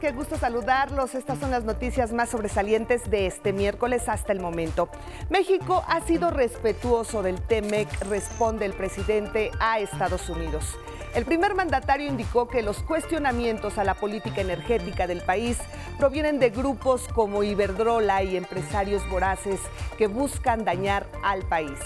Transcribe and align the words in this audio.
qué 0.00 0.12
gusto 0.12 0.36
saludarlos. 0.38 1.14
Estas 1.14 1.38
son 1.38 1.50
las 1.50 1.64
noticias 1.64 2.12
más 2.12 2.30
sobresalientes 2.30 3.10
de 3.10 3.26
este 3.26 3.52
miércoles 3.52 4.08
hasta 4.08 4.32
el 4.32 4.40
momento. 4.40 4.88
México 5.28 5.84
ha 5.86 6.00
sido 6.00 6.30
respetuoso 6.30 7.22
del 7.22 7.40
TEMEC, 7.40 7.88
responde 8.08 8.64
el 8.64 8.72
presidente 8.72 9.50
a 9.60 9.78
Estados 9.78 10.28
Unidos. 10.30 10.76
El 11.14 11.26
primer 11.26 11.54
mandatario 11.54 12.06
indicó 12.06 12.48
que 12.48 12.62
los 12.62 12.82
cuestionamientos 12.82 13.78
a 13.78 13.84
la 13.84 13.94
política 13.94 14.40
energética 14.40 15.06
del 15.06 15.20
país 15.20 15.58
provienen 15.98 16.38
de 16.38 16.50
grupos 16.50 17.06
como 17.08 17.42
Iberdrola 17.42 18.22
y 18.22 18.36
empresarios 18.36 19.06
voraces 19.10 19.60
que 19.98 20.06
buscan 20.06 20.64
dañar 20.64 21.06
al 21.22 21.42
país. 21.42 21.78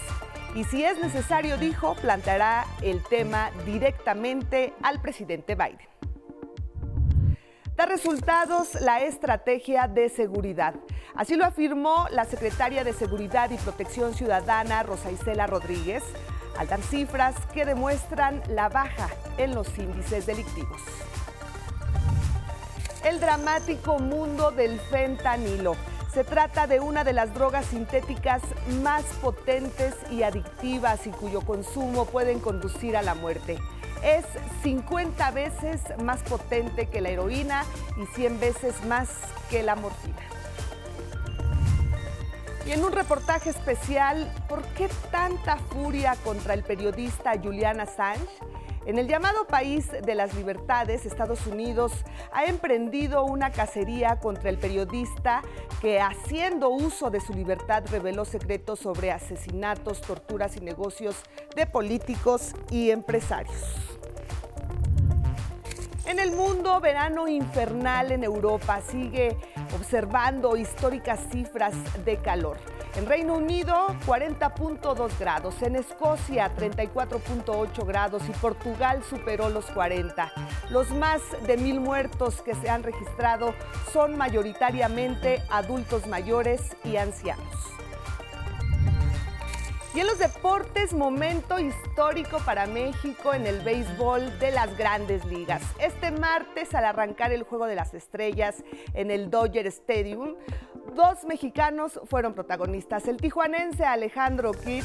Y 0.54 0.62
si 0.64 0.84
es 0.84 0.98
necesario, 1.00 1.56
dijo, 1.56 1.96
planteará 1.96 2.64
el 2.80 3.02
tema 3.02 3.50
directamente 3.66 4.72
al 4.82 5.00
presidente 5.00 5.56
Biden. 5.56 5.93
Da 7.76 7.86
resultados 7.86 8.80
la 8.80 9.00
estrategia 9.00 9.88
de 9.88 10.08
seguridad. 10.08 10.74
Así 11.16 11.34
lo 11.34 11.44
afirmó 11.44 12.06
la 12.12 12.24
secretaria 12.24 12.84
de 12.84 12.92
Seguridad 12.92 13.50
y 13.50 13.56
Protección 13.56 14.14
Ciudadana, 14.14 14.84
Rosa 14.84 15.10
Isela 15.10 15.48
Rodríguez, 15.48 16.04
al 16.56 16.68
dar 16.68 16.80
cifras 16.82 17.34
que 17.52 17.64
demuestran 17.64 18.42
la 18.48 18.68
baja 18.68 19.08
en 19.38 19.56
los 19.56 19.76
índices 19.76 20.24
delictivos. 20.24 20.80
El 23.04 23.18
dramático 23.18 23.98
mundo 23.98 24.52
del 24.52 24.78
fentanilo. 24.78 25.74
Se 26.12 26.22
trata 26.22 26.68
de 26.68 26.78
una 26.78 27.02
de 27.02 27.12
las 27.12 27.34
drogas 27.34 27.66
sintéticas 27.66 28.40
más 28.84 29.02
potentes 29.20 29.96
y 30.12 30.22
adictivas 30.22 31.08
y 31.08 31.10
cuyo 31.10 31.40
consumo 31.40 32.06
pueden 32.06 32.38
conducir 32.38 32.96
a 32.96 33.02
la 33.02 33.16
muerte 33.16 33.58
es 34.04 34.24
50 34.62 35.30
veces 35.30 35.80
más 36.02 36.22
potente 36.22 36.86
que 36.86 37.00
la 37.00 37.08
heroína 37.08 37.64
y 37.96 38.06
100 38.14 38.38
veces 38.38 38.84
más 38.84 39.08
que 39.50 39.62
la 39.62 39.74
morfina. 39.74 40.16
Y 42.66 42.72
en 42.72 42.84
un 42.84 42.92
reportaje 42.92 43.50
especial, 43.50 44.32
¿por 44.48 44.62
qué 44.74 44.88
tanta 45.10 45.56
furia 45.56 46.16
contra 46.24 46.54
el 46.54 46.62
periodista 46.62 47.32
Julian 47.42 47.80
Assange? 47.80 48.28
En 48.86 48.98
el 48.98 49.08
llamado 49.08 49.46
país 49.46 49.90
de 49.90 50.14
las 50.14 50.34
libertades, 50.34 51.06
Estados 51.06 51.46
Unidos 51.46 51.92
ha 52.32 52.44
emprendido 52.44 53.24
una 53.24 53.50
cacería 53.50 54.18
contra 54.20 54.50
el 54.50 54.58
periodista 54.58 55.42
que, 55.80 56.00
haciendo 56.00 56.68
uso 56.68 57.10
de 57.10 57.20
su 57.20 57.32
libertad, 57.32 57.84
reveló 57.90 58.26
secretos 58.26 58.80
sobre 58.80 59.10
asesinatos, 59.10 60.02
torturas 60.02 60.56
y 60.56 60.60
negocios 60.60 61.16
de 61.56 61.66
políticos 61.66 62.54
y 62.70 62.90
empresarios. 62.90 63.93
En 66.06 66.18
el 66.18 66.32
mundo, 66.32 66.80
verano 66.80 67.26
infernal 67.28 68.12
en 68.12 68.24
Europa 68.24 68.82
sigue 68.82 69.38
observando 69.74 70.54
históricas 70.54 71.20
cifras 71.32 71.74
de 72.04 72.18
calor. 72.18 72.58
En 72.94 73.06
Reino 73.06 73.34
Unido, 73.34 73.74
40.2 74.06 75.18
grados. 75.18 75.62
En 75.62 75.76
Escocia, 75.76 76.54
34.8 76.54 77.86
grados. 77.86 78.22
Y 78.28 78.32
Portugal 78.32 79.02
superó 79.08 79.48
los 79.48 79.64
40. 79.66 80.30
Los 80.68 80.90
más 80.90 81.22
de 81.46 81.56
mil 81.56 81.80
muertos 81.80 82.42
que 82.42 82.54
se 82.54 82.68
han 82.68 82.82
registrado 82.82 83.54
son 83.90 84.16
mayoritariamente 84.18 85.42
adultos 85.48 86.06
mayores 86.06 86.60
y 86.84 86.96
ancianos. 86.96 87.74
Y 89.94 90.00
en 90.00 90.08
los 90.08 90.18
deportes, 90.18 90.92
momento 90.92 91.60
histórico 91.60 92.38
para 92.38 92.66
México 92.66 93.32
en 93.32 93.46
el 93.46 93.60
béisbol 93.60 94.40
de 94.40 94.50
las 94.50 94.76
grandes 94.76 95.24
ligas. 95.24 95.62
Este 95.78 96.10
martes, 96.10 96.74
al 96.74 96.84
arrancar 96.84 97.32
el 97.32 97.44
Juego 97.44 97.66
de 97.66 97.76
las 97.76 97.94
Estrellas 97.94 98.64
en 98.94 99.12
el 99.12 99.30
Dodger 99.30 99.68
Stadium, 99.68 100.34
dos 100.96 101.22
mexicanos 101.22 102.00
fueron 102.06 102.34
protagonistas. 102.34 103.06
El 103.06 103.18
tijuanense 103.18 103.84
Alejandro 103.84 104.50
Kirk, 104.50 104.84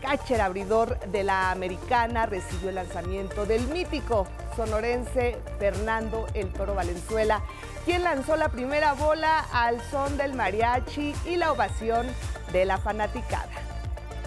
catcher 0.00 0.40
abridor 0.40 0.98
de 1.10 1.22
la 1.22 1.50
americana, 1.50 2.24
recibió 2.24 2.70
el 2.70 2.76
lanzamiento 2.76 3.44
del 3.44 3.66
mítico 3.68 4.26
sonorense 4.56 5.36
Fernando 5.58 6.26
El 6.32 6.50
Toro 6.54 6.74
Valenzuela, 6.74 7.42
quien 7.84 8.04
lanzó 8.04 8.36
la 8.36 8.48
primera 8.48 8.94
bola 8.94 9.44
al 9.52 9.82
son 9.90 10.16
del 10.16 10.32
mariachi 10.32 11.14
y 11.26 11.36
la 11.36 11.52
ovación 11.52 12.06
de 12.52 12.64
la 12.64 12.78
fanaticada. 12.78 13.59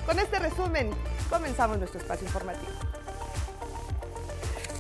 Con 0.06 0.20
este 0.20 0.38
resumen, 0.38 0.92
comenzamos 1.30 1.78
nuestro 1.78 2.00
espacio 2.02 2.28
informativo. 2.28 2.72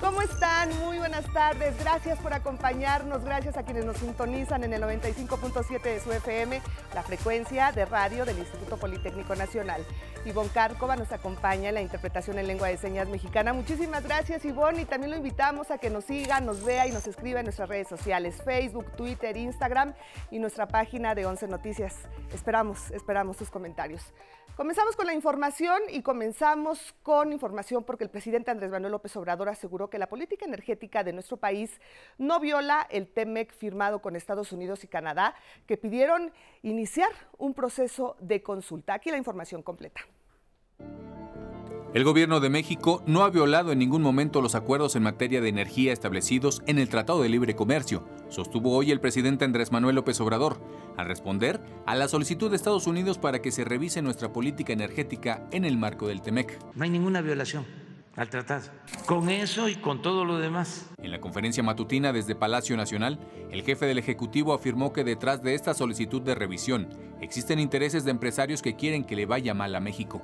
¿Cómo 0.04 0.22
están? 0.22 0.78
Muy 0.80 0.98
buenas 0.98 1.24
tardes. 1.32 1.80
Gracias 1.80 2.20
por 2.20 2.34
acompañarnos. 2.34 3.24
Gracias 3.24 3.56
a 3.56 3.64
quienes 3.64 3.86
nos 3.86 3.96
sintonizan 3.96 4.66
en 4.66 4.74
el 4.74 4.82
95.7 4.84 5.82
de 5.82 6.02
su 6.02 6.12
FM, 6.12 6.62
la 6.94 7.04
frecuencia 7.04 7.72
de 7.72 7.86
radio 7.86 8.26
del 8.26 8.38
Instituto 8.38 8.76
Politécnico 8.76 9.34
Nacional. 9.34 9.86
Ivonne 10.26 10.50
Cárcova 10.54 10.98
nos 10.98 11.14
acompaña 11.14 11.70
en 11.70 11.76
la 11.76 11.82
interpretación 11.82 12.38
en 12.38 12.48
lengua 12.48 12.68
de 12.68 12.76
señas 12.76 13.08
mexicana. 13.08 13.54
Muchísimas 13.54 14.04
gracias, 14.04 14.44
Ivonne. 14.44 14.82
Y 14.82 14.86
también 14.86 15.12
lo 15.12 15.16
invitamos 15.16 15.72
a 15.72 15.78
que 15.78 15.90
nos 15.90 16.04
siga, 16.04 16.42
nos 16.42 16.66
vea 16.66 16.86
y 16.86 16.92
nos 16.92 17.08
escriba 17.08 17.40
en 17.40 17.46
nuestras 17.46 17.70
redes 17.70 17.88
sociales, 17.88 18.42
Facebook, 18.44 18.92
Twitter, 18.98 19.38
Instagram 19.38 19.94
y 20.32 20.40
nuestra 20.40 20.68
página 20.68 21.16
de 21.16 21.26
11 21.26 21.48
Noticias. 21.48 21.96
Esperamos, 22.34 22.92
esperamos 22.92 23.38
sus 23.38 23.50
comentarios. 23.50 24.02
Comenzamos 24.56 24.96
con 24.96 25.08
la 25.08 25.16
información 25.16 25.82
y 25.90 26.04
comenzamos 26.04 26.94
con 27.02 27.34
información 27.34 27.84
porque 27.84 28.04
el 28.04 28.12
presidente 28.12 28.52
Andrés 28.52 28.70
Manuel 28.70 28.92
López 28.92 29.16
Obrador 29.16 29.50
aseguró 29.50 29.90
que 29.90 29.98
la 29.98 30.06
política 30.06 30.46
energética 30.46 31.04
de 31.04 31.12
nuestro 31.12 31.38
país 31.38 31.82
no 32.20 32.40
viola 32.40 32.86
el 32.92 33.08
TEMEC 33.08 33.52
firmado 33.52 34.00
con 34.00 34.16
Estados 34.16 34.52
Unidos 34.52 34.84
y 34.84 34.88
Canadá, 34.88 35.34
que 35.66 35.76
pidieron 35.78 36.32
iniciar 36.62 37.10
un 37.40 37.56
proceso 37.56 38.16
de 38.20 38.44
consulta. 38.44 38.94
Aquí 38.94 39.10
la 39.10 39.18
información 39.18 39.64
completa. 39.64 40.02
El 41.96 42.04
gobierno 42.04 42.40
de 42.40 42.50
México 42.50 43.04
no 43.08 43.24
ha 43.24 43.32
violado 43.32 43.72
en 43.72 43.80
ningún 43.80 44.04
momento 44.04 44.42
los 44.42 44.54
acuerdos 44.54 44.96
en 44.96 45.04
materia 45.04 45.42
de 45.42 45.50
energía 45.50 45.94
establecidos 45.94 46.62
en 46.68 46.78
el 46.78 46.90
Tratado 46.90 47.22
de 47.22 47.30
Libre 47.30 47.56
Comercio, 47.56 48.04
sostuvo 48.34 48.76
hoy 48.76 48.92
el 48.92 49.00
presidente 49.00 49.46
Andrés 49.46 49.72
Manuel 49.72 49.96
López 49.96 50.20
Obrador, 50.20 50.60
al 50.98 51.06
responder 51.06 51.62
a 51.86 51.96
la 51.96 52.08
solicitud 52.08 52.50
de 52.50 52.56
Estados 52.56 52.88
Unidos 52.88 53.20
para 53.20 53.42
que 53.42 53.52
se 53.52 53.64
revise 53.64 54.02
nuestra 54.02 54.34
política 54.34 54.74
energética 54.74 55.48
en 55.52 55.66
el 55.66 55.78
marco 55.78 56.08
del 56.08 56.22
TEMEC. 56.22 56.60
No 56.76 56.84
hay 56.84 56.90
ninguna 56.90 57.22
violación 57.22 57.66
al 58.16 58.30
tratado. 58.30 58.70
Con 59.06 59.30
eso 59.30 59.70
y 59.70 59.76
con 59.76 60.02
todo 60.02 60.26
lo 60.26 60.40
demás. 60.40 60.90
En 60.98 61.12
la 61.12 61.22
conferencia 61.22 61.64
matutina 61.64 62.12
desde 62.12 62.36
Palacio 62.36 62.76
Nacional, 62.76 63.20
el 63.52 63.64
jefe 63.64 63.86
del 63.86 64.00
Ejecutivo 64.00 64.54
afirmó 64.54 64.94
que 64.94 65.04
detrás 65.04 65.44
de 65.44 65.54
esta 65.56 65.74
solicitud 65.74 66.22
de 66.22 66.36
revisión 66.36 66.90
existen 67.22 67.60
intereses 67.60 68.04
de 68.04 68.12
empresarios 68.12 68.62
que 68.62 68.76
quieren 68.76 69.04
que 69.04 69.16
le 69.16 69.26
vaya 69.26 69.54
mal 69.54 69.76
a 69.76 69.80
México. 69.80 70.24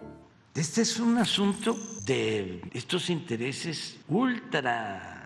Este 0.56 0.82
es 0.82 1.00
un 1.00 1.18
asunto 1.18 1.78
de 2.06 2.62
estos 2.74 3.10
intereses 3.10 4.00
ultra 4.08 5.19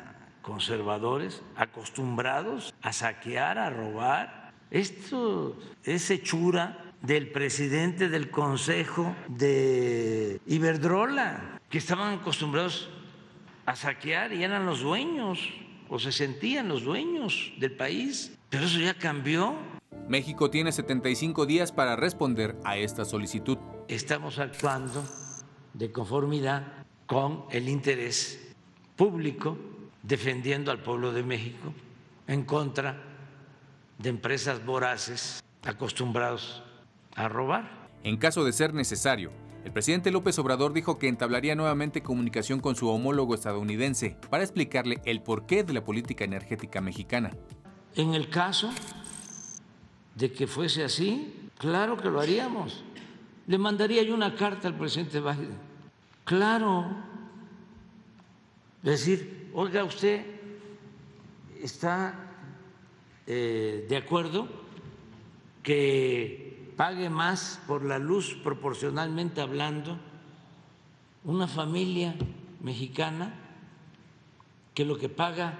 conservadores, 0.43 1.41
acostumbrados 1.55 2.75
a 2.83 2.93
saquear, 2.93 3.57
a 3.57 3.71
robar. 3.71 4.53
Esto 4.69 5.57
es 5.83 6.11
hechura 6.11 6.93
del 7.01 7.31
presidente 7.31 8.09
del 8.09 8.29
Consejo 8.29 9.15
de 9.27 10.39
Iberdrola, 10.45 11.59
que 11.69 11.79
estaban 11.79 12.19
acostumbrados 12.19 12.89
a 13.65 13.75
saquear 13.75 14.33
y 14.33 14.43
eran 14.43 14.67
los 14.67 14.81
dueños, 14.81 15.39
o 15.89 15.97
se 15.97 16.11
sentían 16.11 16.67
los 16.67 16.83
dueños 16.83 17.51
del 17.57 17.71
país. 17.71 18.37
Pero 18.51 18.65
eso 18.65 18.79
ya 18.79 18.93
cambió. 18.93 19.55
México 20.07 20.51
tiene 20.51 20.71
75 20.71 21.47
días 21.47 21.71
para 21.71 21.95
responder 21.95 22.55
a 22.63 22.77
esta 22.77 23.05
solicitud 23.05 23.57
estamos 23.87 24.39
actuando 24.39 25.03
de 25.73 25.91
conformidad 25.91 26.85
con 27.05 27.45
el 27.51 27.69
interés 27.69 28.53
público, 28.95 29.57
defendiendo 30.03 30.71
al 30.71 30.79
pueblo 30.79 31.11
de 31.11 31.23
México 31.23 31.73
en 32.27 32.43
contra 32.43 33.01
de 33.97 34.09
empresas 34.09 34.63
voraces 34.63 35.43
acostumbrados 35.63 36.61
a 37.15 37.27
robar. 37.27 37.89
En 38.03 38.17
caso 38.17 38.43
de 38.43 38.53
ser 38.53 38.73
necesario, 38.73 39.31
el 39.65 39.71
presidente 39.71 40.11
López 40.11 40.37
Obrador 40.37 40.73
dijo 40.73 40.99
que 40.99 41.07
entablaría 41.07 41.55
nuevamente 41.55 42.03
comunicación 42.03 42.59
con 42.59 42.75
su 42.75 42.89
homólogo 42.89 43.33
estadounidense 43.33 44.17
para 44.29 44.43
explicarle 44.43 45.01
el 45.05 45.21
porqué 45.21 45.63
de 45.63 45.73
la 45.73 45.83
política 45.83 46.25
energética 46.25 46.81
mexicana. 46.81 47.31
En 47.95 48.13
el 48.13 48.29
caso 48.29 48.69
de 50.15 50.31
que 50.31 50.45
fuese 50.45 50.83
así, 50.83 51.49
claro 51.57 51.97
que 51.97 52.09
lo 52.09 52.19
haríamos 52.19 52.83
le 53.47 53.57
mandaría 53.57 54.03
yo 54.03 54.13
una 54.13 54.35
carta 54.35 54.67
al 54.67 54.77
presidente 54.77 55.19
Biden. 55.19 55.57
Claro. 56.23 56.85
Decir, 58.81 59.42
oiga, 59.53 59.83
usted 59.83 60.25
está 61.61 62.15
eh, 63.27 63.85
de 63.87 63.97
acuerdo 63.97 64.47
que 65.61 66.73
pague 66.75 67.09
más 67.09 67.61
por 67.67 67.85
la 67.85 67.99
luz 67.99 68.35
proporcionalmente 68.43 69.41
hablando 69.41 69.97
una 71.23 71.47
familia 71.47 72.15
mexicana 72.61 73.33
que 74.73 74.85
lo 74.85 74.97
que 74.97 75.09
paga 75.09 75.59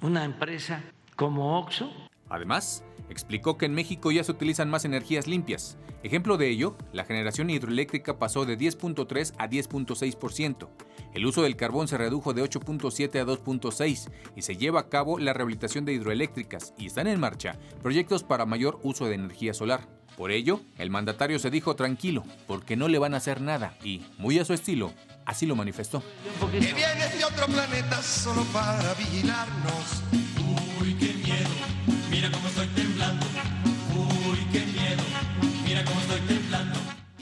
una 0.00 0.24
empresa 0.24 0.82
como 1.14 1.58
Oxo. 1.58 2.05
Además, 2.28 2.84
explicó 3.08 3.56
que 3.56 3.66
en 3.66 3.74
México 3.74 4.10
ya 4.10 4.24
se 4.24 4.32
utilizan 4.32 4.70
más 4.70 4.84
energías 4.84 5.26
limpias. 5.26 5.78
Ejemplo 6.02 6.36
de 6.36 6.48
ello, 6.48 6.76
la 6.92 7.04
generación 7.04 7.50
hidroeléctrica 7.50 8.18
pasó 8.18 8.44
de 8.44 8.58
10.3 8.58 9.34
a 9.38 9.48
10.6%. 9.48 10.68
El 11.14 11.26
uso 11.26 11.42
del 11.42 11.56
carbón 11.56 11.88
se 11.88 11.98
redujo 11.98 12.34
de 12.34 12.42
8.7 12.42 13.20
a 13.20 13.26
2.6 13.26 14.10
y 14.36 14.42
se 14.42 14.56
lleva 14.56 14.80
a 14.80 14.88
cabo 14.88 15.18
la 15.18 15.32
rehabilitación 15.32 15.84
de 15.84 15.94
hidroeléctricas 15.94 16.74
y 16.76 16.86
están 16.86 17.06
en 17.06 17.18
marcha 17.18 17.58
proyectos 17.82 18.22
para 18.22 18.46
mayor 18.46 18.78
uso 18.82 19.06
de 19.06 19.14
energía 19.14 19.54
solar. 19.54 19.88
Por 20.16 20.30
ello, 20.30 20.60
el 20.78 20.90
mandatario 20.90 21.38
se 21.38 21.50
dijo 21.50 21.76
tranquilo, 21.76 22.22
porque 22.46 22.76
no 22.76 22.88
le 22.88 22.98
van 22.98 23.14
a 23.14 23.18
hacer 23.18 23.40
nada 23.40 23.76
y, 23.84 24.06
muy 24.16 24.38
a 24.38 24.44
su 24.46 24.54
estilo, 24.54 24.92
así 25.26 25.44
lo 25.44 25.56
manifestó. 25.56 26.02
Otro 26.38 27.46
planeta 27.46 28.02
solo 28.02 28.44
para 28.52 28.94
vigilarnos. 28.94 30.45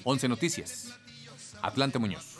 11 0.04 0.28
Noticias. 0.28 1.00
Atlante 1.62 1.98
Muñoz. 1.98 2.33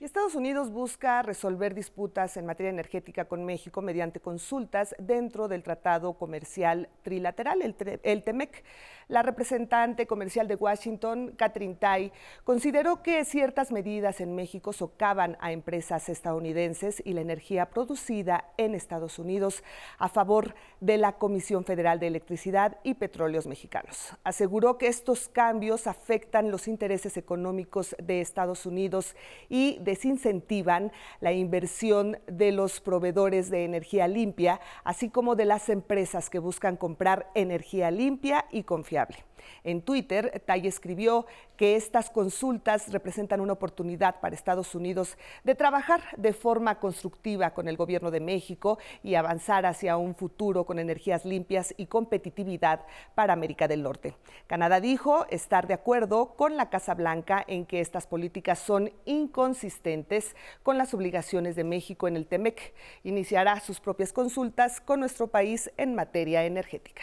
Y 0.00 0.06
Estados 0.06 0.34
Unidos 0.34 0.70
busca 0.70 1.20
resolver 1.20 1.74
disputas 1.74 2.38
en 2.38 2.46
materia 2.46 2.70
energética 2.70 3.26
con 3.26 3.44
México 3.44 3.82
mediante 3.82 4.18
consultas 4.18 4.94
dentro 4.98 5.46
del 5.46 5.62
Tratado 5.62 6.14
Comercial 6.14 6.88
Trilateral, 7.02 7.60
el, 7.60 7.76
el 8.02 8.22
TEMEC. 8.22 8.64
La 9.08 9.22
representante 9.22 10.06
comercial 10.06 10.46
de 10.46 10.54
Washington, 10.54 11.34
Catherine 11.36 11.74
Tai, 11.74 12.12
consideró 12.44 13.02
que 13.02 13.24
ciertas 13.24 13.72
medidas 13.72 14.20
en 14.20 14.36
México 14.36 14.72
socavan 14.72 15.36
a 15.40 15.50
empresas 15.50 16.08
estadounidenses 16.08 17.02
y 17.04 17.12
la 17.12 17.20
energía 17.20 17.70
producida 17.70 18.44
en 18.56 18.76
Estados 18.76 19.18
Unidos 19.18 19.64
a 19.98 20.08
favor 20.08 20.54
de 20.78 20.96
la 20.96 21.18
Comisión 21.18 21.64
Federal 21.64 21.98
de 21.98 22.06
Electricidad 22.06 22.78
y 22.84 22.94
Petróleos 22.94 23.48
Mexicanos. 23.48 24.14
Aseguró 24.22 24.78
que 24.78 24.86
estos 24.86 25.28
cambios 25.28 25.88
afectan 25.88 26.52
los 26.52 26.68
intereses 26.68 27.16
económicos 27.16 27.96
de 28.00 28.20
Estados 28.20 28.64
Unidos 28.64 29.16
y 29.48 29.78
desincentivan 29.90 30.92
la 31.20 31.32
inversión 31.32 32.18
de 32.26 32.52
los 32.52 32.80
proveedores 32.80 33.50
de 33.50 33.64
energía 33.64 34.06
limpia, 34.06 34.60
así 34.84 35.10
como 35.10 35.34
de 35.34 35.44
las 35.44 35.68
empresas 35.68 36.30
que 36.30 36.38
buscan 36.38 36.76
comprar 36.76 37.30
energía 37.34 37.90
limpia 37.90 38.46
y 38.52 38.62
confiable. 38.62 39.29
En 39.64 39.82
Twitter, 39.82 40.42
Tai 40.46 40.66
escribió 40.66 41.26
que 41.56 41.76
estas 41.76 42.08
consultas 42.08 42.90
representan 42.90 43.40
una 43.40 43.52
oportunidad 43.52 44.20
para 44.20 44.34
Estados 44.34 44.74
Unidos 44.74 45.18
de 45.44 45.54
trabajar 45.54 46.00
de 46.16 46.32
forma 46.32 46.78
constructiva 46.78 47.50
con 47.50 47.68
el 47.68 47.76
gobierno 47.76 48.10
de 48.10 48.20
México 48.20 48.78
y 49.02 49.14
avanzar 49.14 49.66
hacia 49.66 49.96
un 49.96 50.14
futuro 50.14 50.64
con 50.64 50.78
energías 50.78 51.24
limpias 51.24 51.74
y 51.76 51.86
competitividad 51.86 52.86
para 53.14 53.34
América 53.34 53.68
del 53.68 53.82
Norte. 53.82 54.14
Canadá 54.46 54.80
dijo 54.80 55.26
estar 55.28 55.66
de 55.66 55.74
acuerdo 55.74 56.34
con 56.34 56.56
la 56.56 56.70
Casa 56.70 56.94
Blanca 56.94 57.44
en 57.46 57.66
que 57.66 57.80
estas 57.80 58.06
políticas 58.06 58.58
son 58.58 58.90
inconsistentes 59.04 60.34
con 60.62 60.78
las 60.78 60.94
obligaciones 60.94 61.56
de 61.56 61.64
México 61.64 62.08
en 62.08 62.16
el 62.16 62.26
TEMEC. 62.26 62.72
Iniciará 63.04 63.60
sus 63.60 63.80
propias 63.80 64.12
consultas 64.12 64.80
con 64.80 65.00
nuestro 65.00 65.26
país 65.26 65.70
en 65.76 65.94
materia 65.94 66.44
energética. 66.44 67.02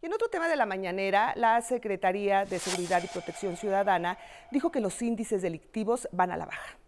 Y 0.00 0.06
en 0.06 0.12
otro 0.12 0.28
tema 0.28 0.46
de 0.46 0.54
la 0.54 0.64
mañanera, 0.64 1.32
la 1.34 1.60
Secretaría 1.60 2.44
de 2.44 2.60
Seguridad 2.60 3.02
y 3.02 3.08
Protección 3.08 3.56
Ciudadana 3.56 4.16
dijo 4.52 4.70
que 4.70 4.80
los 4.80 5.02
índices 5.02 5.42
delictivos 5.42 6.08
van 6.12 6.30
a 6.30 6.36
la 6.36 6.46
baja. 6.46 6.78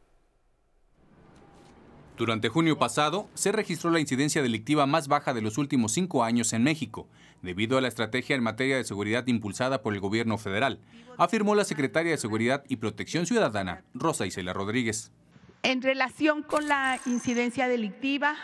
Durante 2.16 2.50
junio 2.50 2.78
pasado, 2.78 3.28
se 3.34 3.50
registró 3.50 3.90
la 3.90 3.98
incidencia 3.98 4.42
delictiva 4.42 4.86
más 4.86 5.08
baja 5.08 5.34
de 5.34 5.42
los 5.42 5.58
últimos 5.58 5.92
cinco 5.92 6.22
años 6.22 6.52
en 6.52 6.62
México, 6.62 7.08
debido 7.42 7.78
a 7.78 7.80
la 7.80 7.88
estrategia 7.88 8.36
en 8.36 8.44
materia 8.44 8.76
de 8.76 8.84
seguridad 8.84 9.26
impulsada 9.26 9.82
por 9.82 9.94
el 9.94 10.00
gobierno 10.00 10.38
federal, 10.38 10.78
afirmó 11.16 11.56
la 11.56 11.64
secretaria 11.64 12.12
de 12.12 12.18
Seguridad 12.18 12.62
y 12.68 12.76
Protección 12.76 13.26
Ciudadana, 13.26 13.82
Rosa 13.94 14.26
Isela 14.26 14.52
Rodríguez. 14.52 15.10
En 15.62 15.82
relación 15.82 16.42
con 16.42 16.68
la 16.68 17.00
incidencia 17.06 17.66
delictiva 17.66 18.36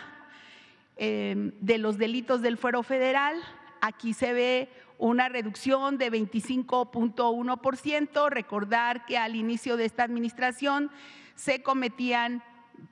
eh, 0.97 1.51
de 1.61 1.77
los 1.77 1.97
delitos 1.97 2.41
del 2.41 2.57
fuero 2.57 2.83
federal, 2.83 3.35
Aquí 3.81 4.13
se 4.13 4.33
ve 4.33 4.69
una 4.97 5.29
reducción 5.29 5.97
de 5.97 6.11
25.1%. 6.11 8.29
Recordar 8.29 9.05
que 9.05 9.17
al 9.17 9.35
inicio 9.35 9.77
de 9.77 9.85
esta 9.85 10.03
administración 10.03 10.91
se 11.35 11.61
cometían 11.61 12.43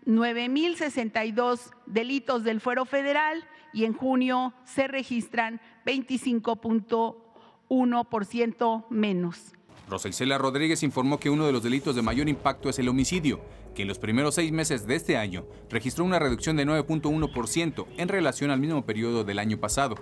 9.062 0.06 1.72
delitos 1.86 2.44
del 2.44 2.62
fuero 2.62 2.86
federal 2.86 3.44
y 3.74 3.86
en 3.86 3.94
junio 3.94 4.54
se 4.64 4.88
registran 4.88 5.60
25.1% 5.86 8.86
menos. 8.90 9.56
Rosa 9.88 10.10
Rodríguez 10.38 10.82
informó 10.82 11.20
que 11.20 11.30
uno 11.30 11.46
de 11.46 11.52
los 11.52 11.62
delitos 11.62 11.96
de 11.96 12.02
mayor 12.02 12.28
impacto 12.28 12.70
es 12.70 12.80
el 12.80 12.90
homicidio, 12.90 13.40
que 13.76 13.84
en 13.84 13.88
los 13.88 14.00
primeros 14.00 14.34
seis 14.34 14.52
meses 14.52 14.88
de 14.88 14.96
este 14.96 15.18
año 15.18 15.46
registró 15.70 16.04
una 16.06 16.18
reducción 16.18 16.56
de 16.56 16.66
9.1% 16.66 17.86
en 17.98 18.08
relación 18.08 18.50
al 18.50 18.60
mismo 18.60 18.84
periodo 18.84 19.24
del 19.24 19.38
año 19.38 19.60
pasado. 19.60 19.96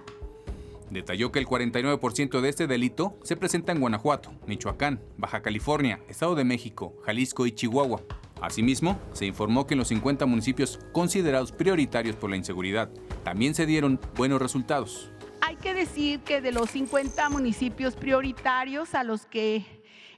Detalló 0.94 1.32
que 1.32 1.40
el 1.40 1.48
49% 1.48 2.40
de 2.40 2.50
este 2.50 2.68
delito 2.68 3.18
se 3.24 3.36
presenta 3.36 3.72
en 3.72 3.80
Guanajuato, 3.80 4.32
Michoacán, 4.46 5.02
Baja 5.18 5.42
California, 5.42 6.00
Estado 6.08 6.36
de 6.36 6.44
México, 6.44 6.94
Jalisco 7.04 7.48
y 7.48 7.52
Chihuahua. 7.52 8.04
Asimismo, 8.42 9.00
se 9.12 9.26
informó 9.26 9.66
que 9.66 9.74
en 9.74 9.80
los 9.80 9.88
50 9.88 10.28
municipios 10.28 10.80
considerados 10.92 11.52
prioritarios 11.52 12.16
por 12.16 12.30
la 12.30 12.36
inseguridad 12.36 12.92
también 13.24 13.56
se 13.56 13.66
dieron 13.66 14.00
buenos 14.16 14.40
resultados. 14.40 15.10
Hay 15.42 15.56
que 15.56 15.74
decir 15.74 16.20
que 16.20 16.42
de 16.42 16.52
los 16.52 16.70
50 16.70 17.28
municipios 17.30 17.96
prioritarios 17.96 18.94
a 18.94 19.04
los 19.04 19.26
que 19.26 19.66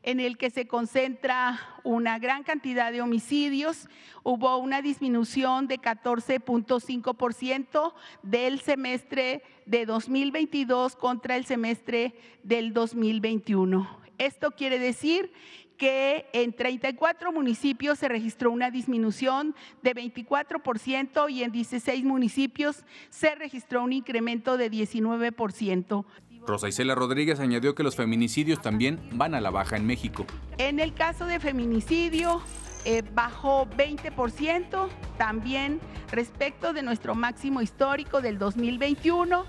en 0.06 0.20
el 0.20 0.38
que 0.38 0.52
se 0.52 0.68
concentra 0.68 1.60
una 1.84 2.20
gran 2.20 2.44
cantidad 2.44 2.92
de 2.92 3.02
homicidios. 3.02 3.90
Hubo 4.22 4.58
una 4.58 4.84
disminución 4.84 5.68
de 5.68 5.80
14.5% 5.80 7.94
del 8.22 8.62
semestre 8.62 9.42
de 9.66 9.88
2022 9.88 10.96
contra 10.96 11.38
el 11.38 11.46
semestre 11.46 12.14
del 12.44 12.72
2021. 12.72 13.90
Esto 14.20 14.52
quiere 14.52 14.78
decir 14.78 15.32
que 15.78 16.28
en 16.34 16.54
34 16.54 17.32
municipios 17.32 18.00
se 18.00 18.08
registró 18.08 18.52
una 18.52 18.72
disminución 18.72 19.56
de 19.82 19.96
24% 19.96 21.32
y 21.32 21.44
en 21.44 21.52
16 21.52 22.04
municipios 22.04 22.86
se 23.10 23.36
registró 23.36 23.84
un 23.84 23.92
incremento 23.92 24.58
de 24.58 24.72
19%. 24.72 26.06
Rosa 26.46 26.68
Isela 26.68 26.96
Rodríguez 26.96 27.40
añadió 27.40 27.76
que 27.76 27.84
los 27.84 27.96
feminicidios 27.96 28.62
también 28.62 29.00
van 29.14 29.36
a 29.36 29.42
la 29.42 29.50
baja 29.50 29.78
en 29.78 29.86
México. 29.86 30.26
En 30.58 30.80
el 30.80 30.94
caso 30.94 31.26
de 31.26 31.40
feminicidio, 31.40 32.42
eh, 32.86 33.04
bajó 33.14 33.68
20% 33.78 34.88
también 35.18 35.80
respecto 36.12 36.74
de 36.74 36.84
nuestro 36.84 37.16
máximo 37.16 37.62
histórico 37.62 38.22
del 38.22 38.38
2021. 38.38 39.46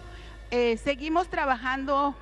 Eh, 0.51 0.79
seguimos 0.79 1.29
trabajando 1.29 2.15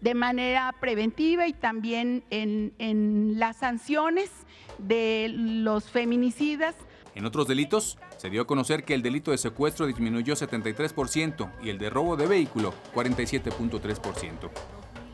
de 0.00 0.14
manera 0.14 0.74
preventiva 0.80 1.46
y 1.46 1.52
también 1.52 2.22
en, 2.30 2.72
en 2.78 3.38
las 3.38 3.56
sanciones 3.56 4.30
de 4.78 5.28
los 5.34 5.90
feminicidas 5.90 6.74
en 7.18 7.26
otros 7.26 7.48
delitos, 7.48 7.98
se 8.16 8.30
dio 8.30 8.42
a 8.42 8.46
conocer 8.46 8.84
que 8.84 8.94
el 8.94 9.02
delito 9.02 9.32
de 9.32 9.38
secuestro 9.38 9.86
disminuyó 9.86 10.34
73% 10.34 11.50
y 11.60 11.70
el 11.70 11.78
de 11.78 11.90
robo 11.90 12.16
de 12.16 12.28
vehículo 12.28 12.72
47.3%. 12.94 14.50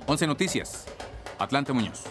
11 0.07 0.27
Noticias. 0.27 0.85
Atlante 1.39 1.73
Muñoz. 1.73 2.05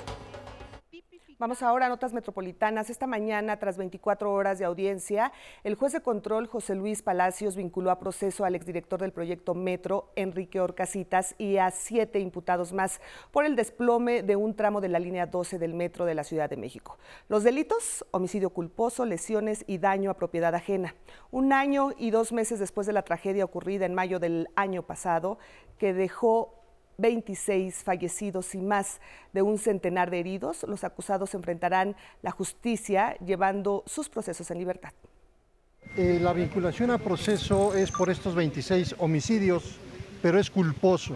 Vamos 1.44 1.62
ahora 1.62 1.88
a 1.88 1.90
notas 1.90 2.14
metropolitanas. 2.14 2.90
Esta 2.90 3.06
mañana, 3.06 3.60
tras 3.60 3.76
24 3.76 4.32
horas 4.32 4.60
de 4.60 4.64
audiencia, 4.64 5.34
el 5.66 5.76
juez 5.76 5.92
de 5.92 6.00
control 6.00 6.48
José 6.48 6.74
Luis 6.74 7.02
Palacios 7.02 7.58
vinculó 7.58 7.92
a 7.92 8.00
proceso 8.00 8.46
al 8.46 8.56
exdirector 8.56 9.02
del 9.02 9.12
proyecto 9.12 9.54
Metro, 9.54 10.14
Enrique 10.16 10.62
Orcasitas, 10.62 11.36
y 11.38 11.58
a 11.58 11.70
siete 11.72 12.22
imputados 12.22 12.72
más 12.72 13.02
por 13.32 13.44
el 13.44 13.58
desplome 13.58 14.24
de 14.24 14.38
un 14.38 14.56
tramo 14.56 14.80
de 14.80 14.88
la 14.88 15.00
línea 15.00 15.26
12 15.26 15.60
del 15.60 15.74
Metro 15.74 16.06
de 16.06 16.16
la 16.16 16.24
Ciudad 16.24 16.50
de 16.50 16.56
México. 16.56 16.98
Los 17.28 17.44
delitos, 17.44 18.06
homicidio 18.12 18.52
culposo, 18.52 19.06
lesiones 19.06 19.66
y 19.68 19.80
daño 19.80 20.12
a 20.12 20.14
propiedad 20.14 20.56
ajena. 20.56 20.96
Un 21.30 21.52
año 21.52 21.90
y 21.98 22.12
dos 22.12 22.32
meses 22.32 22.60
después 22.60 22.88
de 22.88 22.94
la 22.94 23.02
tragedia 23.02 23.44
ocurrida 23.44 23.86
en 23.86 23.94
mayo 23.94 24.18
del 24.18 24.48
año 24.56 24.84
pasado, 24.84 25.40
que 25.78 25.94
dejó 25.94 26.63
26 27.04 27.84
fallecidos 27.84 28.56
y 28.56 28.60
más 28.60 29.02
de 29.34 29.42
un 29.42 29.58
centenar 29.58 30.10
de 30.10 30.22
heridos, 30.22 30.64
los 30.64 30.86
acusados 30.86 31.34
enfrentarán 31.36 31.98
la 32.22 32.32
justicia 32.32 33.18
llevando 33.18 33.84
sus 33.86 34.08
procesos 34.08 34.50
en 34.52 34.58
libertad. 34.58 34.94
Eh, 35.98 36.20
la 36.22 36.32
vinculación 36.32 36.92
a 36.92 36.98
proceso 36.98 37.76
es 37.76 37.92
por 37.92 38.10
estos 38.10 38.36
26 38.36 38.96
homicidios, 39.00 39.78
pero 40.22 40.40
es 40.40 40.50
culposo. 40.50 41.16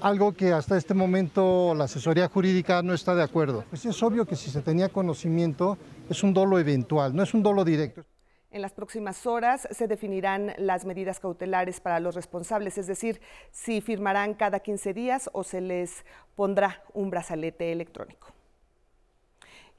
Algo 0.00 0.32
que 0.32 0.50
hasta 0.54 0.78
este 0.78 0.94
momento 0.94 1.74
la 1.74 1.84
asesoría 1.84 2.26
jurídica 2.28 2.82
no 2.82 2.94
está 2.94 3.14
de 3.14 3.22
acuerdo. 3.22 3.64
Pues 3.68 3.84
es 3.84 4.02
obvio 4.02 4.24
que 4.24 4.34
si 4.34 4.50
se 4.50 4.62
tenía 4.62 4.88
conocimiento 4.88 5.76
es 6.08 6.22
un 6.22 6.32
dolo 6.32 6.58
eventual, 6.58 7.14
no 7.14 7.22
es 7.22 7.34
un 7.34 7.42
dolo 7.42 7.66
directo. 7.66 8.02
En 8.52 8.62
las 8.62 8.72
próximas 8.72 9.26
horas 9.26 9.68
se 9.70 9.86
definirán 9.86 10.54
las 10.58 10.84
medidas 10.84 11.20
cautelares 11.20 11.80
para 11.80 12.00
los 12.00 12.16
responsables, 12.16 12.78
es 12.78 12.88
decir, 12.88 13.20
si 13.52 13.80
firmarán 13.80 14.34
cada 14.34 14.58
15 14.58 14.92
días 14.92 15.30
o 15.32 15.44
se 15.44 15.60
les 15.60 16.04
pondrá 16.34 16.82
un 16.92 17.10
brazalete 17.10 17.70
electrónico. 17.70 18.39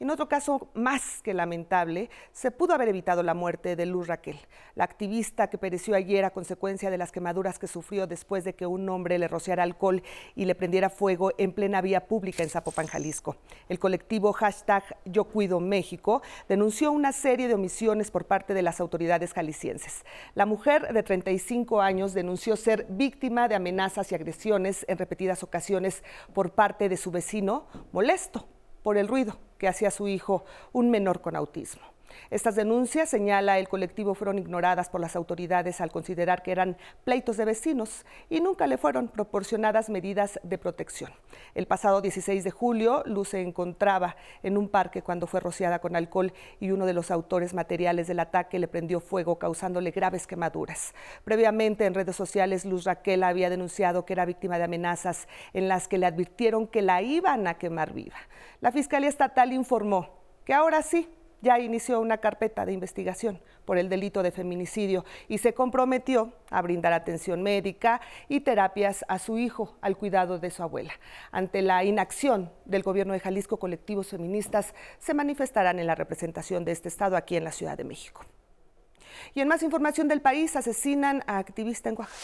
En 0.02 0.10
otro 0.10 0.28
caso 0.28 0.68
más 0.74 1.22
que 1.22 1.32
lamentable, 1.32 2.10
se 2.32 2.50
pudo 2.50 2.74
haber 2.74 2.88
evitado 2.88 3.22
la 3.22 3.36
muerte 3.36 3.76
de 3.76 3.86
Luz 3.86 4.08
Raquel, 4.08 4.40
la 4.74 4.84
activista 4.84 5.48
que 5.48 5.60
pereció 5.60 5.94
ayer 5.94 6.26
a 6.26 6.32
consecuencia 6.32 6.90
de 6.90 6.98
las 6.98 7.12
quemaduras 7.12 7.60
que 7.60 7.68
sufrió 7.68 8.08
después 8.08 8.44
de 8.44 8.56
que 8.56 8.66
un 8.66 8.90
hombre 8.90 9.20
le 9.20 9.28
rociara 9.28 9.62
alcohol 9.62 10.02
y 10.34 10.46
le 10.46 10.56
prendiera 10.56 10.90
fuego 10.90 11.34
en 11.38 11.52
plena 11.52 11.82
vía 11.82 12.08
pública 12.08 12.42
en 12.42 12.50
Zapopan, 12.50 12.88
Jalisco. 12.88 13.36
El 13.70 13.78
colectivo 13.78 14.34
hashtag 14.34 14.84
Yo 15.06 15.26
Cuido 15.26 15.60
México 15.60 16.24
denunció 16.50 16.92
una 16.92 17.12
serie 17.12 17.48
de 17.48 17.54
omisiones 17.54 18.10
por 18.10 18.26
parte 18.26 18.56
de 18.56 18.64
las 18.64 18.80
autoridades 18.80 19.34
jaliscienses. 19.34 20.04
La 20.34 20.48
mujer 20.48 20.92
de 20.96 21.04
35 21.04 21.80
años 21.80 22.16
denunció 22.16 22.56
ser 22.56 22.88
víctima 22.90 23.48
de 23.48 23.54
amenazas 23.54 24.12
y 24.12 24.16
agresiones 24.16 24.84
en 24.90 24.98
repetidas 24.98 25.44
ocasiones 25.44 26.04
por 26.34 26.54
parte 26.54 26.90
de 26.90 26.98
su 26.98 27.12
vecino 27.12 27.68
molesto 27.92 28.48
por 28.84 28.98
el 28.98 29.08
ruido 29.08 29.38
que 29.58 29.68
hacía 29.68 29.92
su 29.92 30.08
hijo, 30.08 30.46
un 30.74 30.90
menor 30.90 31.22
con 31.22 31.36
autismo. 31.36 31.91
Estas 32.30 32.56
denuncias, 32.56 33.10
señala 33.10 33.60
el 33.60 33.68
colectivo, 33.68 34.16
fueron 34.16 34.40
ignoradas 34.40 34.90
por 34.90 35.02
las 35.02 35.16
autoridades 35.16 35.82
al 35.82 35.92
considerar 35.92 36.44
que 36.44 36.52
eran 36.52 36.78
pleitos 37.04 37.38
de 37.38 37.46
vecinos 37.46 38.06
y 38.30 38.40
nunca 38.40 38.68
le 38.68 38.78
fueron 38.78 39.08
proporcionadas 39.08 39.90
medidas 39.90 40.40
de 40.44 40.58
protección. 40.58 41.12
El 41.56 41.68
pasado 41.68 42.02
16 42.02 42.44
de 42.44 42.52
julio, 42.52 43.04
Luz 43.06 43.30
se 43.30 43.42
encontraba 43.42 44.16
en 44.44 44.58
un 44.58 44.70
parque 44.70 45.02
cuando 45.02 45.28
fue 45.28 45.40
rociada 45.40 45.80
con 45.80 45.96
alcohol 45.96 46.34
y 46.60 46.72
uno 46.72 46.86
de 46.86 46.94
los 46.94 47.12
autores 47.12 47.54
materiales 47.54 48.08
del 48.08 48.20
ataque 48.20 48.60
le 48.60 48.68
prendió 48.68 49.00
fuego 49.00 49.38
causándole 49.38 49.92
graves 49.92 50.28
quemaduras. 50.28 50.94
Previamente 51.24 51.86
en 51.86 51.94
redes 51.94 52.16
sociales, 52.16 52.66
Luz 52.66 52.86
Raquel 52.86 53.24
había 53.24 53.50
denunciado 53.50 54.06
que 54.06 54.14
era 54.14 54.26
víctima 54.26 54.58
de 54.58 54.66
amenazas 54.66 55.28
en 55.54 55.68
las 55.68 55.88
que 55.88 55.98
le 55.98 56.06
advirtieron 56.06 56.68
que 56.68 56.82
la 56.82 57.02
iban 57.02 57.48
a 57.48 57.56
quemar 57.56 57.94
viva. 57.94 58.18
La 58.60 58.72
Fiscalía 58.72 59.10
Estatal 59.10 59.54
informó 59.54 60.10
que 60.46 60.54
ahora 60.54 60.82
sí 60.82 61.10
ya 61.42 61.60
inició 61.60 62.00
una 62.00 62.18
carpeta 62.18 62.66
de 62.66 62.74
investigación 62.74 63.42
por 63.66 63.78
el 63.78 63.90
delito 63.90 64.24
de 64.24 64.32
feminicidio 64.32 65.06
y 65.28 65.40
se 65.40 65.54
comprometió 65.54 66.34
a 66.50 66.62
brindar 66.62 66.94
atención 66.94 67.42
médica 67.44 68.02
y 68.30 68.42
terapias 68.42 69.06
a 69.08 69.20
su 69.20 69.38
hijo 69.38 69.78
al 69.82 69.98
cuidado 69.98 70.40
de 70.40 70.52
su 70.52 70.64
abuela. 70.64 70.94
Ante 71.32 71.62
la 71.62 71.84
inacción 71.84 72.52
del 72.66 72.84
gobierno 72.84 73.14
de 73.14 73.20
Jalisco, 73.20 73.58
colectivos 73.58 74.10
feministas 74.10 74.74
se 75.00 75.14
manifestarán 75.14 75.80
en 75.80 75.88
la 75.88 75.96
representación 75.96 76.66
de 76.66 76.72
este 76.72 76.88
Estado 76.88 77.18
aquí 77.18 77.36
en 77.36 77.44
la 77.44 77.52
Ciudad 77.52 77.78
de 77.78 77.84
México. 77.84 78.26
Y 79.34 79.42
en 79.42 79.48
más 79.48 79.64
información 79.64 80.08
del 80.08 80.22
país, 80.22 80.56
asesinan 80.56 81.24
a 81.28 81.38
activista 81.38 81.90
en 81.90 81.96
Oaxaca. 81.98 82.22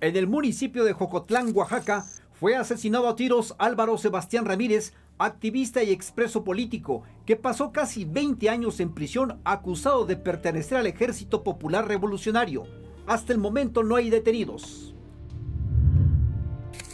En 0.00 0.16
el 0.16 0.26
municipio 0.26 0.84
de 0.84 0.94
Jocotlán, 0.94 1.52
Oaxaca, 1.54 2.04
fue 2.32 2.56
asesinado 2.56 3.06
a 3.06 3.16
tiros 3.16 3.54
Álvaro 3.58 3.98
Sebastián 3.98 4.46
Ramírez, 4.46 4.94
activista 5.20 5.82
y 5.82 5.90
expreso 5.90 6.44
político, 6.44 7.02
que 7.26 7.36
pasó 7.36 7.72
casi 7.72 8.06
20 8.06 8.48
años 8.48 8.80
en 8.80 8.94
prisión 8.94 9.38
acusado 9.44 10.06
de 10.06 10.16
pertenecer 10.16 10.78
al 10.78 10.86
Ejército 10.86 11.44
Popular 11.44 11.86
Revolucionario. 11.86 12.64
Hasta 13.06 13.34
el 13.34 13.38
momento 13.38 13.82
no 13.82 13.96
hay 13.96 14.08
detenidos. 14.08 14.94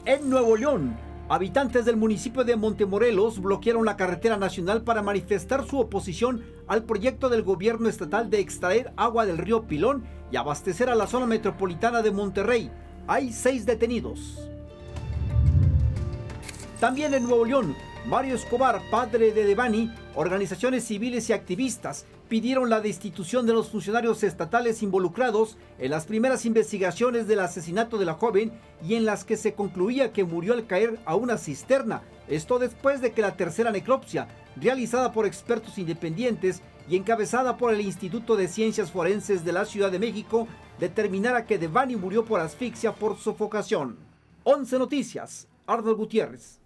En 0.04 0.28
Nuevo 0.28 0.56
León, 0.56 0.96
habitantes 1.28 1.84
del 1.84 1.96
municipio 1.96 2.42
de 2.42 2.56
Montemorelos 2.56 3.40
bloquearon 3.40 3.84
la 3.84 3.96
carretera 3.96 4.36
nacional 4.36 4.82
para 4.82 5.02
manifestar 5.02 5.64
su 5.64 5.78
oposición 5.78 6.42
al 6.66 6.82
proyecto 6.82 7.28
del 7.28 7.44
gobierno 7.44 7.88
estatal 7.88 8.28
de 8.28 8.40
extraer 8.40 8.92
agua 8.96 9.24
del 9.24 9.38
río 9.38 9.68
Pilón 9.68 10.04
y 10.32 10.36
abastecer 10.36 10.90
a 10.90 10.96
la 10.96 11.06
zona 11.06 11.26
metropolitana 11.26 12.02
de 12.02 12.10
Monterrey. 12.10 12.72
Hay 13.06 13.32
seis 13.32 13.66
detenidos. 13.66 14.50
También 16.80 17.14
en 17.14 17.22
Nuevo 17.22 17.44
León, 17.44 17.74
Mario 18.06 18.36
Escobar, 18.36 18.80
padre 18.88 19.32
de 19.32 19.42
Devani, 19.42 19.92
organizaciones 20.14 20.84
civiles 20.84 21.28
y 21.28 21.32
activistas 21.32 22.06
pidieron 22.28 22.70
la 22.70 22.80
destitución 22.80 23.46
de 23.46 23.52
los 23.52 23.68
funcionarios 23.68 24.22
estatales 24.22 24.80
involucrados 24.84 25.56
en 25.80 25.90
las 25.90 26.06
primeras 26.06 26.46
investigaciones 26.46 27.26
del 27.26 27.40
asesinato 27.40 27.98
de 27.98 28.04
la 28.04 28.14
joven 28.14 28.52
y 28.80 28.94
en 28.94 29.06
las 29.06 29.24
que 29.24 29.36
se 29.36 29.54
concluía 29.54 30.12
que 30.12 30.22
murió 30.22 30.52
al 30.52 30.68
caer 30.68 31.00
a 31.04 31.16
una 31.16 31.36
cisterna. 31.36 32.02
Esto 32.28 32.60
después 32.60 33.00
de 33.00 33.10
que 33.10 33.22
la 33.22 33.36
tercera 33.36 33.72
necropsia, 33.72 34.28
realizada 34.54 35.10
por 35.10 35.26
expertos 35.26 35.76
independientes 35.76 36.62
y 36.88 36.94
encabezada 36.94 37.56
por 37.56 37.74
el 37.74 37.80
Instituto 37.80 38.36
de 38.36 38.46
Ciencias 38.46 38.92
Forenses 38.92 39.44
de 39.44 39.52
la 39.52 39.64
Ciudad 39.64 39.90
de 39.90 39.98
México, 39.98 40.46
determinara 40.78 41.44
que 41.44 41.58
Devani 41.58 41.96
murió 41.96 42.24
por 42.24 42.38
asfixia 42.38 42.92
por 42.92 43.18
sofocación. 43.18 43.96
11 44.44 44.78
Noticias, 44.78 45.48
Arnold 45.66 45.96
Gutiérrez. 45.96 46.60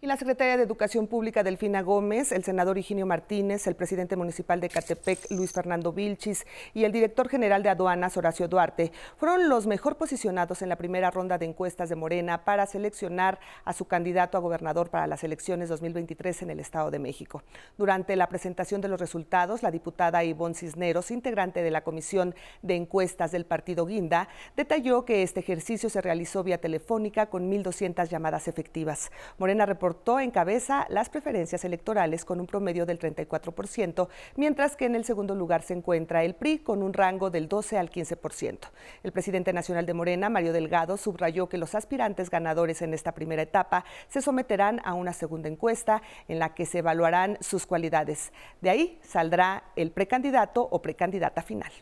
Y 0.00 0.06
la 0.06 0.16
secretaria 0.16 0.56
de 0.56 0.62
Educación 0.62 1.08
Pública 1.08 1.42
Delfina 1.42 1.82
Gómez, 1.82 2.30
el 2.30 2.44
senador 2.44 2.78
Higinio 2.78 3.04
Martínez, 3.04 3.66
el 3.66 3.74
presidente 3.74 4.14
municipal 4.14 4.60
de 4.60 4.68
Catepec 4.68 5.28
Luis 5.30 5.50
Fernando 5.50 5.92
Vilchis 5.92 6.46
y 6.72 6.84
el 6.84 6.92
director 6.92 7.28
general 7.28 7.64
de 7.64 7.70
aduanas 7.70 8.16
Horacio 8.16 8.46
Duarte 8.46 8.92
fueron 9.16 9.48
los 9.48 9.66
mejor 9.66 9.96
posicionados 9.96 10.62
en 10.62 10.68
la 10.68 10.76
primera 10.76 11.10
ronda 11.10 11.36
de 11.36 11.46
encuestas 11.46 11.88
de 11.88 11.96
Morena 11.96 12.44
para 12.44 12.66
seleccionar 12.66 13.40
a 13.64 13.72
su 13.72 13.86
candidato 13.86 14.38
a 14.38 14.40
gobernador 14.40 14.88
para 14.88 15.08
las 15.08 15.24
elecciones 15.24 15.68
2023 15.68 16.42
en 16.42 16.50
el 16.50 16.60
Estado 16.60 16.92
de 16.92 17.00
México. 17.00 17.42
Durante 17.76 18.14
la 18.14 18.28
presentación 18.28 18.80
de 18.80 18.86
los 18.86 19.00
resultados, 19.00 19.64
la 19.64 19.72
diputada 19.72 20.22
Ivonne 20.22 20.54
Cisneros, 20.54 21.10
integrante 21.10 21.60
de 21.60 21.72
la 21.72 21.82
Comisión 21.82 22.36
de 22.62 22.76
Encuestas 22.76 23.32
del 23.32 23.46
Partido 23.46 23.84
Guinda, 23.84 24.28
detalló 24.56 25.04
que 25.04 25.24
este 25.24 25.40
ejercicio 25.40 25.90
se 25.90 26.00
realizó 26.00 26.44
vía 26.44 26.60
telefónica 26.60 27.26
con 27.26 27.50
1.200 27.50 28.06
llamadas 28.06 28.46
efectivas. 28.46 29.10
Morena 29.38 29.66
reportó 29.66 29.87
en 30.20 30.30
cabeza 30.30 30.86
las 30.90 31.08
preferencias 31.08 31.64
electorales 31.64 32.24
con 32.24 32.40
un 32.40 32.46
promedio 32.46 32.84
del 32.84 32.98
34%, 32.98 34.08
mientras 34.36 34.76
que 34.76 34.84
en 34.84 34.94
el 34.94 35.04
segundo 35.04 35.34
lugar 35.34 35.62
se 35.62 35.74
encuentra 35.74 36.24
el 36.24 36.34
PRI 36.34 36.58
con 36.58 36.82
un 36.82 36.92
rango 36.92 37.30
del 37.30 37.48
12 37.48 37.78
al 37.78 37.90
15%. 37.90 38.58
El 39.02 39.12
presidente 39.12 39.52
nacional 39.52 39.86
de 39.86 39.94
Morena, 39.94 40.28
Mario 40.28 40.52
Delgado, 40.52 40.96
subrayó 40.96 41.48
que 41.48 41.58
los 41.58 41.74
aspirantes 41.74 42.28
ganadores 42.28 42.82
en 42.82 42.92
esta 42.92 43.12
primera 43.12 43.42
etapa 43.42 43.84
se 44.08 44.20
someterán 44.20 44.80
a 44.84 44.94
una 44.94 45.12
segunda 45.12 45.48
encuesta 45.48 46.02
en 46.28 46.38
la 46.38 46.54
que 46.54 46.66
se 46.66 46.78
evaluarán 46.78 47.38
sus 47.40 47.64
cualidades. 47.64 48.32
De 48.60 48.70
ahí 48.70 48.98
saldrá 49.02 49.64
el 49.74 49.90
precandidato 49.90 50.68
o 50.70 50.82
precandidata 50.82 51.42
final. 51.42 51.72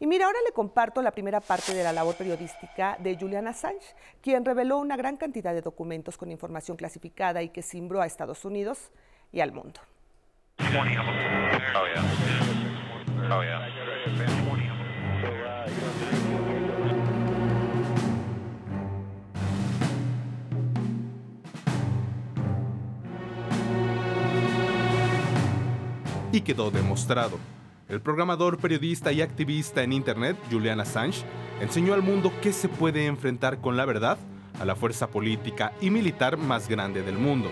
Y 0.00 0.06
mira, 0.06 0.26
ahora 0.26 0.38
le 0.44 0.52
comparto 0.52 1.02
la 1.02 1.12
primera 1.12 1.40
parte 1.40 1.74
de 1.74 1.84
la 1.84 1.92
labor 1.92 2.16
periodística 2.16 2.96
de 2.98 3.16
Julian 3.16 3.46
Assange, 3.46 3.94
quien 4.20 4.44
reveló 4.44 4.78
una 4.78 4.96
gran 4.96 5.16
cantidad 5.16 5.54
de 5.54 5.62
documentos 5.62 6.16
con 6.16 6.30
información 6.30 6.76
clasificada 6.76 7.42
y 7.42 7.50
que 7.50 7.62
cimbró 7.62 8.00
a 8.00 8.06
Estados 8.06 8.44
Unidos 8.44 8.90
y 9.32 9.40
al 9.40 9.52
mundo. 9.52 9.80
Y 26.32 26.40
quedó 26.40 26.72
demostrado 26.72 27.38
el 27.94 28.00
programador, 28.00 28.58
periodista 28.58 29.12
y 29.12 29.22
activista 29.22 29.82
en 29.82 29.92
Internet, 29.92 30.36
Julian 30.50 30.80
Assange, 30.80 31.24
enseñó 31.60 31.94
al 31.94 32.02
mundo 32.02 32.32
que 32.42 32.52
se 32.52 32.68
puede 32.68 33.06
enfrentar 33.06 33.60
con 33.60 33.76
la 33.76 33.84
verdad 33.84 34.18
a 34.60 34.64
la 34.64 34.74
fuerza 34.74 35.06
política 35.06 35.72
y 35.80 35.90
militar 35.90 36.36
más 36.36 36.68
grande 36.68 37.02
del 37.02 37.18
mundo. 37.18 37.50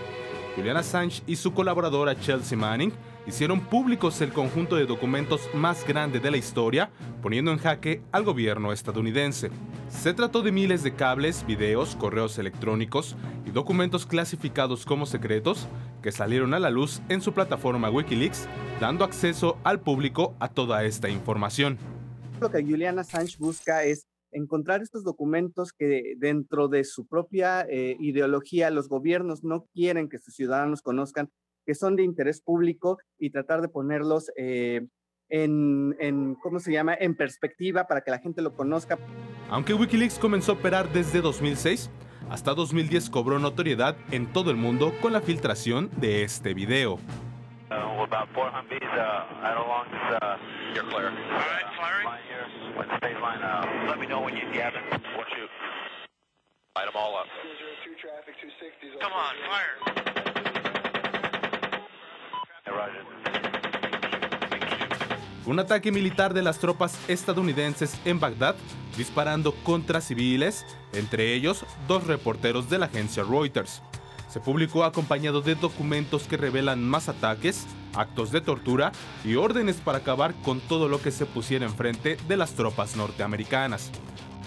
Julian 0.55 0.77
Assange 0.77 1.23
y 1.25 1.37
su 1.37 1.53
colaboradora 1.53 2.19
Chelsea 2.19 2.57
Manning 2.57 2.93
hicieron 3.27 3.61
públicos 3.61 4.21
el 4.21 4.31
conjunto 4.31 4.75
de 4.75 4.85
documentos 4.85 5.49
más 5.53 5.87
grande 5.87 6.19
de 6.19 6.31
la 6.31 6.37
historia, 6.37 6.91
poniendo 7.21 7.51
en 7.51 7.57
jaque 7.57 8.01
al 8.11 8.23
gobierno 8.23 8.73
estadounidense. 8.73 9.49
Se 9.89 10.13
trató 10.13 10.41
de 10.41 10.51
miles 10.51 10.83
de 10.83 10.95
cables, 10.95 11.45
videos, 11.45 11.95
correos 11.95 12.37
electrónicos 12.37 13.15
y 13.45 13.51
documentos 13.51 14.05
clasificados 14.05 14.85
como 14.85 15.05
secretos 15.05 15.67
que 16.01 16.11
salieron 16.11 16.53
a 16.53 16.59
la 16.59 16.69
luz 16.69 17.01
en 17.09 17.21
su 17.21 17.33
plataforma 17.33 17.89
Wikileaks, 17.89 18.47
dando 18.79 19.05
acceso 19.05 19.57
al 19.63 19.79
público 19.79 20.35
a 20.39 20.49
toda 20.49 20.83
esta 20.83 21.09
información. 21.09 21.77
Lo 22.41 22.51
que 22.51 22.63
Julian 22.63 22.99
Assange 22.99 23.37
busca 23.39 23.83
es 23.83 24.05
encontrar 24.33 24.81
estos 24.81 25.03
documentos 25.03 25.71
que 25.71 26.15
dentro 26.17 26.67
de 26.67 26.83
su 26.83 27.05
propia 27.05 27.61
eh, 27.61 27.95
ideología 27.99 28.69
los 28.69 28.89
gobiernos 28.89 29.43
no 29.43 29.65
quieren 29.73 30.09
que 30.09 30.19
sus 30.19 30.35
ciudadanos 30.35 30.81
conozcan, 30.81 31.29
que 31.65 31.75
son 31.75 31.95
de 31.95 32.03
interés 32.03 32.41
público 32.41 32.97
y 33.17 33.29
tratar 33.29 33.61
de 33.61 33.69
ponerlos 33.69 34.31
eh, 34.37 34.87
en, 35.29 35.95
en, 35.99 36.35
¿cómo 36.35 36.59
se 36.59 36.71
llama?, 36.71 36.95
en 36.99 37.15
perspectiva 37.15 37.87
para 37.87 38.01
que 38.01 38.11
la 38.11 38.19
gente 38.19 38.41
lo 38.41 38.53
conozca. 38.53 38.97
Aunque 39.49 39.73
Wikileaks 39.73 40.19
comenzó 40.19 40.53
a 40.53 40.55
operar 40.55 40.91
desde 40.91 41.21
2006, 41.21 41.89
hasta 42.29 42.53
2010 42.53 43.09
cobró 43.09 43.39
notoriedad 43.39 43.95
en 44.11 44.31
todo 44.31 44.51
el 44.51 44.57
mundo 44.57 44.93
con 45.01 45.13
la 45.13 45.21
filtración 45.21 45.89
de 45.97 46.23
este 46.23 46.53
video. 46.53 46.99
Come 58.99 59.13
on, 59.13 59.35
fire. 59.49 60.82
Un 65.45 65.59
ataque 65.59 65.91
militar 65.91 66.33
de 66.33 66.41
las 66.41 66.59
tropas 66.59 66.97
estadounidenses 67.09 67.99
en 68.05 68.19
Bagdad, 68.19 68.55
disparando 68.97 69.53
contra 69.63 69.99
civiles, 69.99 70.65
entre 70.93 71.33
ellos 71.33 71.65
dos 71.87 72.07
reporteros 72.07 72.69
de 72.69 72.79
la 72.79 72.85
agencia 72.85 73.23
Reuters. 73.23 73.81
Se 74.29 74.39
publicó 74.39 74.85
acompañado 74.85 75.41
de 75.41 75.55
documentos 75.55 76.23
que 76.23 76.37
revelan 76.37 76.81
más 76.81 77.09
ataques, 77.09 77.67
actos 77.93 78.31
de 78.31 78.39
tortura 78.39 78.93
y 79.25 79.35
órdenes 79.35 79.75
para 79.75 79.99
acabar 79.99 80.33
con 80.43 80.61
todo 80.61 80.87
lo 80.87 81.01
que 81.01 81.11
se 81.11 81.25
pusiera 81.25 81.65
enfrente 81.65 82.17
de 82.27 82.37
las 82.37 82.53
tropas 82.53 82.95
norteamericanas. 82.95 83.91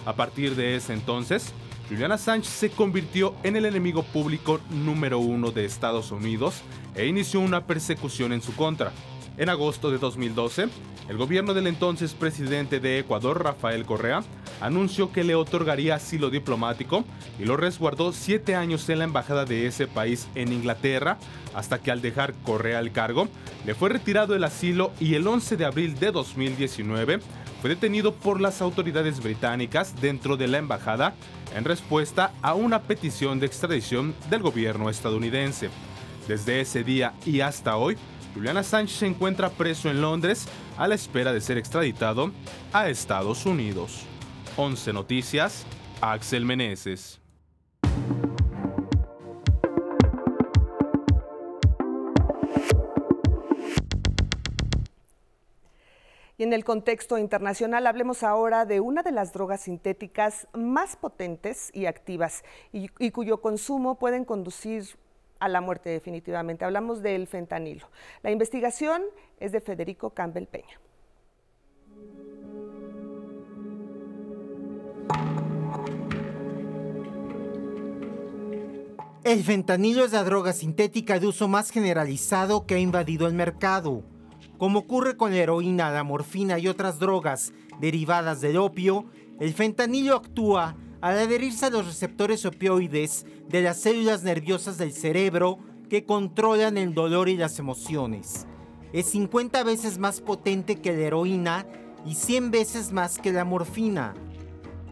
A 0.06 0.14
partir 0.14 0.56
de 0.56 0.76
ese 0.76 0.94
entonces, 0.94 1.52
Julian 1.88 2.10
Assange 2.10 2.48
se 2.48 2.70
convirtió 2.70 3.34
en 3.44 3.54
el 3.54 3.64
enemigo 3.64 4.02
público 4.02 4.60
número 4.70 5.20
uno 5.20 5.52
de 5.52 5.64
Estados 5.64 6.10
Unidos 6.10 6.62
e 6.96 7.06
inició 7.06 7.40
una 7.40 7.64
persecución 7.64 8.32
en 8.32 8.42
su 8.42 8.54
contra. 8.56 8.92
En 9.36 9.50
agosto 9.50 9.90
de 9.90 9.98
2012, 9.98 10.68
el 11.08 11.16
gobierno 11.16 11.54
del 11.54 11.68
entonces 11.68 12.14
presidente 12.14 12.80
de 12.80 12.98
Ecuador, 12.98 13.44
Rafael 13.44 13.84
Correa, 13.84 14.24
anunció 14.60 15.12
que 15.12 15.22
le 15.22 15.36
otorgaría 15.36 15.94
asilo 15.94 16.30
diplomático 16.30 17.04
y 17.38 17.44
lo 17.44 17.56
resguardó 17.56 18.12
siete 18.12 18.56
años 18.56 18.88
en 18.88 18.98
la 18.98 19.04
embajada 19.04 19.44
de 19.44 19.66
ese 19.66 19.86
país 19.86 20.26
en 20.34 20.52
Inglaterra, 20.52 21.18
hasta 21.54 21.78
que 21.78 21.92
al 21.92 22.02
dejar 22.02 22.34
Correa 22.42 22.80
el 22.80 22.90
cargo, 22.90 23.28
le 23.64 23.74
fue 23.74 23.90
retirado 23.90 24.34
el 24.34 24.42
asilo 24.42 24.90
y 24.98 25.14
el 25.14 25.26
11 25.26 25.56
de 25.56 25.64
abril 25.64 25.98
de 26.00 26.10
2019 26.10 27.20
fue 27.60 27.70
detenido 27.70 28.14
por 28.14 28.40
las 28.40 28.60
autoridades 28.60 29.22
británicas 29.22 30.00
dentro 30.00 30.36
de 30.36 30.48
la 30.48 30.58
embajada 30.58 31.14
en 31.54 31.64
respuesta 31.64 32.32
a 32.42 32.54
una 32.54 32.82
petición 32.82 33.40
de 33.40 33.46
extradición 33.46 34.14
del 34.30 34.42
gobierno 34.42 34.90
estadounidense. 34.90 35.70
Desde 36.28 36.60
ese 36.60 36.84
día 36.84 37.14
y 37.24 37.40
hasta 37.40 37.76
hoy, 37.76 37.96
Julian 38.34 38.56
Assange 38.58 38.92
se 38.92 39.06
encuentra 39.06 39.50
preso 39.50 39.88
en 39.90 40.00
Londres 40.00 40.46
a 40.76 40.86
la 40.88 40.94
espera 40.94 41.32
de 41.32 41.40
ser 41.40 41.56
extraditado 41.56 42.32
a 42.72 42.88
Estados 42.88 43.46
Unidos. 43.46 44.02
11 44.56 44.92
Noticias, 44.92 45.64
Axel 46.00 46.44
Meneses. 46.44 47.25
Y 56.38 56.42
en 56.42 56.52
el 56.52 56.64
contexto 56.64 57.16
internacional 57.16 57.86
hablemos 57.86 58.22
ahora 58.22 58.66
de 58.66 58.80
una 58.80 59.02
de 59.02 59.10
las 59.10 59.32
drogas 59.32 59.62
sintéticas 59.62 60.46
más 60.52 60.94
potentes 60.94 61.70
y 61.72 61.86
activas 61.86 62.44
y, 62.72 62.88
cuyo 63.10 63.40
consumo 63.40 63.98
pueden 63.98 64.26
conducir 64.26 64.84
a 65.38 65.48
la 65.48 65.62
muerte 65.62 65.88
definitivamente. 65.88 66.66
Hablamos 66.66 67.02
del 67.02 67.26
fentanilo. 67.26 67.88
La 68.22 68.30
investigación 68.30 69.02
es 69.40 69.52
de 69.52 69.62
Federico 69.62 70.10
Campbell 70.10 70.46
Peña. 70.46 70.78
El 79.24 79.42
fentanilo 79.42 80.04
es 80.04 80.12
la 80.12 80.22
droga 80.22 80.52
sintética 80.52 81.18
de 81.18 81.26
uso 81.26 81.48
más 81.48 81.70
generalizado 81.70 82.66
que 82.66 82.74
ha 82.74 82.78
invadido 82.78 83.26
el 83.26 83.34
mercado. 83.34 84.04
Como 84.58 84.80
ocurre 84.80 85.16
con 85.16 85.32
la 85.32 85.38
heroína, 85.38 85.90
la 85.90 86.02
morfina 86.02 86.58
y 86.58 86.68
otras 86.68 86.98
drogas 86.98 87.52
derivadas 87.78 88.40
del 88.40 88.56
opio, 88.56 89.04
el 89.38 89.52
fentanilo 89.52 90.16
actúa 90.16 90.76
al 91.02 91.18
adherirse 91.18 91.66
a 91.66 91.70
los 91.70 91.86
receptores 91.86 92.46
opioides 92.46 93.26
de 93.48 93.60
las 93.60 93.80
células 93.80 94.22
nerviosas 94.22 94.78
del 94.78 94.92
cerebro 94.92 95.58
que 95.90 96.04
controlan 96.04 96.78
el 96.78 96.94
dolor 96.94 97.28
y 97.28 97.36
las 97.36 97.58
emociones. 97.58 98.46
Es 98.94 99.06
50 99.10 99.62
veces 99.62 99.98
más 99.98 100.22
potente 100.22 100.76
que 100.76 100.92
la 100.92 101.02
heroína 101.02 101.66
y 102.06 102.14
100 102.14 102.50
veces 102.50 102.92
más 102.92 103.18
que 103.18 103.32
la 103.32 103.44
morfina. 103.44 104.14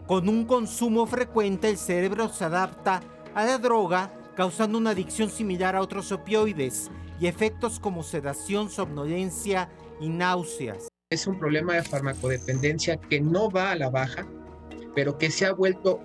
Con 0.05 0.29
un 0.29 0.45
consumo 0.45 1.07
frecuente 1.07 1.69
el 1.69 1.77
cerebro 1.77 2.29
se 2.29 2.45
adapta 2.45 3.01
a 3.33 3.45
la 3.45 3.57
droga 3.57 4.13
causando 4.35 4.77
una 4.77 4.91
adicción 4.91 5.31
similar 5.31 5.75
a 5.75 5.81
otros 5.81 6.11
opioides 6.11 6.91
y 7.19 7.27
efectos 7.27 7.79
como 7.79 8.03
sedación, 8.03 8.69
somnolencia 8.69 9.69
y 9.99 10.09
náuseas. 10.09 10.87
Es 11.09 11.27
un 11.27 11.39
problema 11.39 11.75
de 11.75 11.83
farmacodependencia 11.83 12.97
que 12.97 13.21
no 13.21 13.49
va 13.49 13.71
a 13.71 13.75
la 13.75 13.89
baja, 13.89 14.25
pero 14.95 15.17
que 15.17 15.29
se 15.29 15.45
ha 15.45 15.53
vuelto 15.53 15.99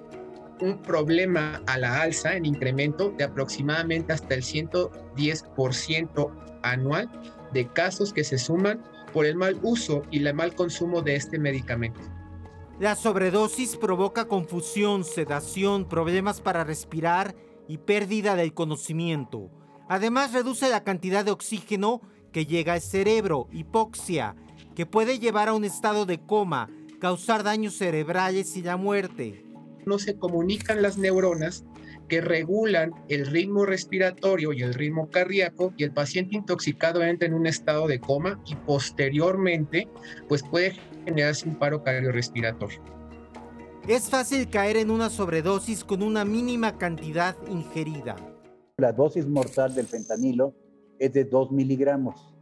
un 0.61 0.83
problema 0.83 1.63
a 1.67 1.79
la 1.79 2.03
alza 2.03 2.37
en 2.37 2.45
incremento 2.45 3.11
de 3.11 3.25
aproximadamente 3.25 4.13
hasta 4.13 4.35
el 4.35 4.43
110% 4.43 6.31
anual 6.63 7.11
de 7.53 7.67
casos 7.69 8.13
que 8.13 8.25
se 8.25 8.39
suman 8.39 8.83
por 9.13 9.27
el 9.27 9.37
mal 9.37 9.59
uso 9.63 10.03
y 10.11 10.25
el 10.25 10.35
mal 10.35 10.55
consumo 10.55 11.03
de 11.03 11.17
este 11.17 11.39
medicamento. 11.39 12.01
La 12.79 12.95
sobredosis 12.95 13.77
provoca 13.77 14.27
confusión, 14.27 15.05
sedación, 15.05 15.87
problemas 15.87 16.41
para 16.41 16.65
respirar 16.65 17.35
y 17.69 17.79
pérdida 17.79 18.37
del 18.37 18.55
conocimiento. 18.55 19.51
Además 19.91 20.33
reduce 20.33 20.69
la 20.69 20.85
cantidad 20.85 21.25
de 21.25 21.33
oxígeno 21.33 22.01
que 22.31 22.47
llega 22.47 22.75
al 22.75 22.81
cerebro, 22.81 23.49
hipoxia, 23.51 24.37
que 24.77 24.87
puede 24.87 25.19
llevar 25.19 25.49
a 25.49 25.53
un 25.53 25.65
estado 25.65 26.07
de 26.07 26.21
coma, 26.21 26.71
causar 27.01 27.43
daños 27.43 27.77
cerebrales 27.77 28.57
y 28.57 28.63
la 28.63 28.77
muerte. 28.77 29.45
No 29.87 29.99
se 29.99 30.17
comunican 30.17 30.81
las 30.81 30.97
neuronas 30.97 31.65
que 32.07 32.21
regulan 32.21 32.93
el 33.09 33.27
ritmo 33.27 33.67
respiratorio 33.67 34.53
y 34.53 34.63
el 34.63 34.75
ritmo 34.75 35.11
cardíaco 35.11 35.75
y 35.77 35.83
el 35.83 35.91
paciente 35.91 36.37
intoxicado 36.37 37.03
entra 37.03 37.27
en 37.27 37.35
un 37.35 37.49
estado 37.49 37.89
de 37.89 37.99
coma 37.99 38.41
y 38.47 38.55
posteriormente 38.55 39.89
pues 40.29 40.45
puede 40.45 40.77
generarse 41.05 41.49
un 41.49 41.57
paro 41.57 41.83
cardiorrespiratorio. 41.83 42.81
Es 43.89 44.09
fácil 44.09 44.51
caer 44.51 44.77
en 44.77 44.93
una 44.93 45.11
sobredosis 45.11 45.83
con 45.83 46.05
una 46.05 46.25
mínima 46.25 46.79
cantidad 46.79 47.37
ingerida. 47.51 48.30
La 48.81 48.93
dosis 48.93 49.27
mortal 49.27 49.75
del 49.75 49.87
fentanilo 49.87 50.55
es 50.99 51.13
de 51.13 51.25
2 51.25 51.53
miligramos. 51.53 52.35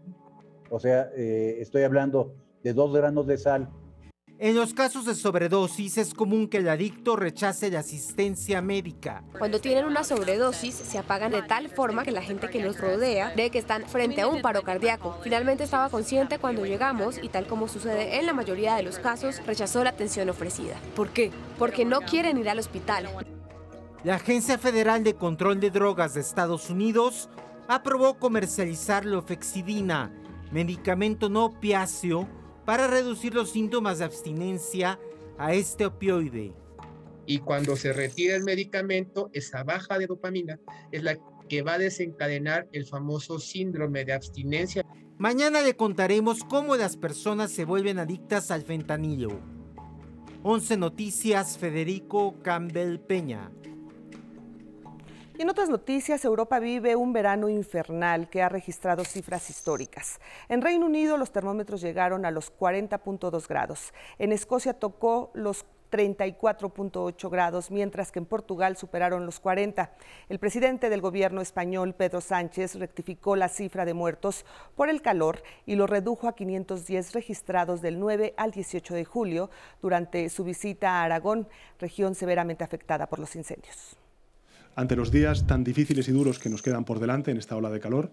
O 0.71 0.79
sea, 0.79 1.11
eh, 1.17 1.57
estoy 1.59 1.83
hablando 1.83 2.33
de 2.63 2.73
2 2.73 2.95
granos 2.95 3.27
de 3.27 3.39
sal. 3.39 3.69
En 4.39 4.55
los 4.55 4.73
casos 4.73 5.05
de 5.05 5.17
sobredosis 5.17 5.99
es 5.99 6.15
común 6.15 6.47
que 6.47 6.59
el 6.59 6.69
adicto 6.69 7.17
rechace 7.17 7.73
la 7.73 7.81
asistencia 7.81 8.63
médica. 8.63 9.25
Cuando 9.37 9.61
tienen 9.61 9.85
una 9.85 10.05
sobredosis 10.05 10.77
se 10.77 10.97
apagan 10.97 11.33
de 11.33 11.43
tal 11.43 11.71
forma 11.71 12.05
que 12.05 12.13
la 12.13 12.23
gente 12.23 12.49
que 12.49 12.63
los 12.63 12.81
rodea 12.81 13.33
cree 13.33 13.51
que 13.51 13.59
están 13.59 13.83
frente 13.89 14.21
a 14.21 14.29
un 14.29 14.41
paro 14.41 14.63
cardíaco. 14.63 15.19
Finalmente 15.25 15.65
estaba 15.65 15.91
consciente 15.91 16.39
cuando 16.39 16.65
llegamos 16.65 17.19
y 17.21 17.31
tal 17.31 17.49
como 17.49 17.67
sucede 17.67 18.21
en 18.21 18.27
la 18.27 18.33
mayoría 18.33 18.77
de 18.77 18.85
los 18.85 19.01
casos, 19.01 19.45
rechazó 19.45 19.83
la 19.83 19.91
atención 19.91 20.31
ofrecida. 20.31 20.77
¿Por 20.95 21.09
qué? 21.09 21.33
Porque 21.59 21.85
no 21.85 21.99
quieren 22.03 22.39
ir 22.39 22.49
al 22.49 22.61
hospital. 22.61 23.09
La 24.05 24.15
Agencia 24.15 24.59
Federal 24.59 25.03
de 25.03 25.15
Control 25.15 25.59
de 25.59 25.71
Drogas 25.71 26.15
de 26.15 26.21
Estados 26.21 26.71
Unidos 26.71 27.29
aprobó 27.67 28.17
comercializar 28.21 29.05
la 29.05 29.19
ofexidina, 29.19 30.15
medicamento 30.53 31.29
no 31.29 31.47
opiáceo, 31.47 32.29
para 32.65 32.87
reducir 32.87 33.35
los 33.35 33.51
síntomas 33.51 33.99
de 33.99 34.05
abstinencia 34.05 35.01
a 35.37 35.53
este 35.53 35.87
opioide. 35.87 36.55
Y 37.27 37.41
cuando 37.41 37.75
se 37.75 37.93
retira 37.93 38.37
el 38.37 38.45
medicamento, 38.45 39.31
esa 39.33 39.65
baja 39.65 39.99
de 39.99 40.07
dopamina 40.07 40.61
es 40.93 41.03
la 41.03 41.19
que 41.49 41.63
va 41.63 41.73
a 41.75 41.79
desencadenar 41.79 42.69
el 42.73 42.87
famoso 42.87 43.41
síndrome 43.41 44.05
de 44.05 44.13
abstinencia. 44.13 44.87
Mañana 45.19 45.61
le 45.61 45.75
contaremos 45.75 46.45
cómo 46.45 46.77
las 46.77 46.97
personas 46.97 47.51
se 47.51 47.65
vuelven 47.65 47.99
adictas 47.99 48.53
al 48.53 48.63
fentanilo. 48.63 49.41
11 50.45 50.77
Noticias, 50.77 51.59
Federico 51.59 52.37
Campbell 52.43 53.01
Peña. 53.01 53.51
Y 55.39 55.43
en 55.43 55.51
otras 55.51 55.69
noticias, 55.69 56.25
Europa 56.25 56.59
vive 56.59 56.97
un 56.97 57.13
verano 57.13 57.49
infernal 57.49 58.29
que 58.29 58.43
ha 58.43 58.49
registrado 58.49 59.05
cifras 59.05 59.51
históricas. 59.51 60.19
En 60.49 60.61
Reino 60.61 60.87
Unido 60.87 61.17
los 61.17 61.31
termómetros 61.31 61.81
llegaron 61.81 62.25
a 62.25 62.33
los 62.33 62.53
40.2 62.53 63.47
grados. 63.47 63.95
En 64.19 64.33
Escocia 64.33 64.73
tocó 64.75 65.31
los 65.35 65.65
34.8 65.93 67.31
grados, 67.31 67.71
mientras 67.71 68.11
que 68.11 68.19
en 68.19 68.27
Portugal 68.27 68.77
superaron 68.77 69.27
los 69.27 69.39
40. 69.39 69.93
El 70.29 70.41
presidente 70.41 70.91
del 70.91 71.01
gobierno 71.01 71.41
español, 71.41 71.95
Pedro 71.95 72.21
Sánchez, 72.21 72.75
rectificó 72.75 73.37
la 73.37 73.49
cifra 73.49 73.85
de 73.85 73.95
muertos 73.95 74.45
por 74.75 74.91
el 74.91 75.03
calor 75.03 75.45
y 75.67 75.77
lo 75.77 75.87
redujo 75.87 76.27
a 76.27 76.35
510 76.35 77.13
registrados 77.13 77.81
del 77.81 78.01
9 78.01 78.35
al 78.37 78.51
18 78.51 78.93
de 78.93 79.05
julio 79.05 79.51
durante 79.81 80.29
su 80.31 80.43
visita 80.43 80.95
a 80.95 81.05
Aragón, 81.05 81.47
región 81.79 82.17
severamente 82.17 82.65
afectada 82.65 83.07
por 83.07 83.21
los 83.21 83.37
incendios 83.37 83.97
ante 84.79 84.95
los 84.95 85.11
días 85.11 85.45
tan 85.45 85.65
difíciles 85.65 86.09
y 86.09 86.13
duros 86.13 86.39
que 86.39 86.49
nos 86.49 86.63
quedan 86.63 86.85
por 86.85 87.01
delante 87.01 87.33
en 87.33 87.37
esta 87.37 87.57
ola 87.57 87.69
de 87.69 87.81
calor, 87.81 88.13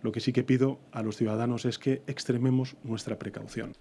Lo 0.00 0.10
que 0.10 0.20
sí 0.20 0.32
que 0.32 0.44
pido 0.44 0.78
a 0.92 1.02
los 1.02 1.16
ciudadanos 1.16 1.64
es 1.64 1.78
que 1.78 2.02
extrememos 2.06 2.76
nuestra 2.82 3.18
precaución. 3.18 3.74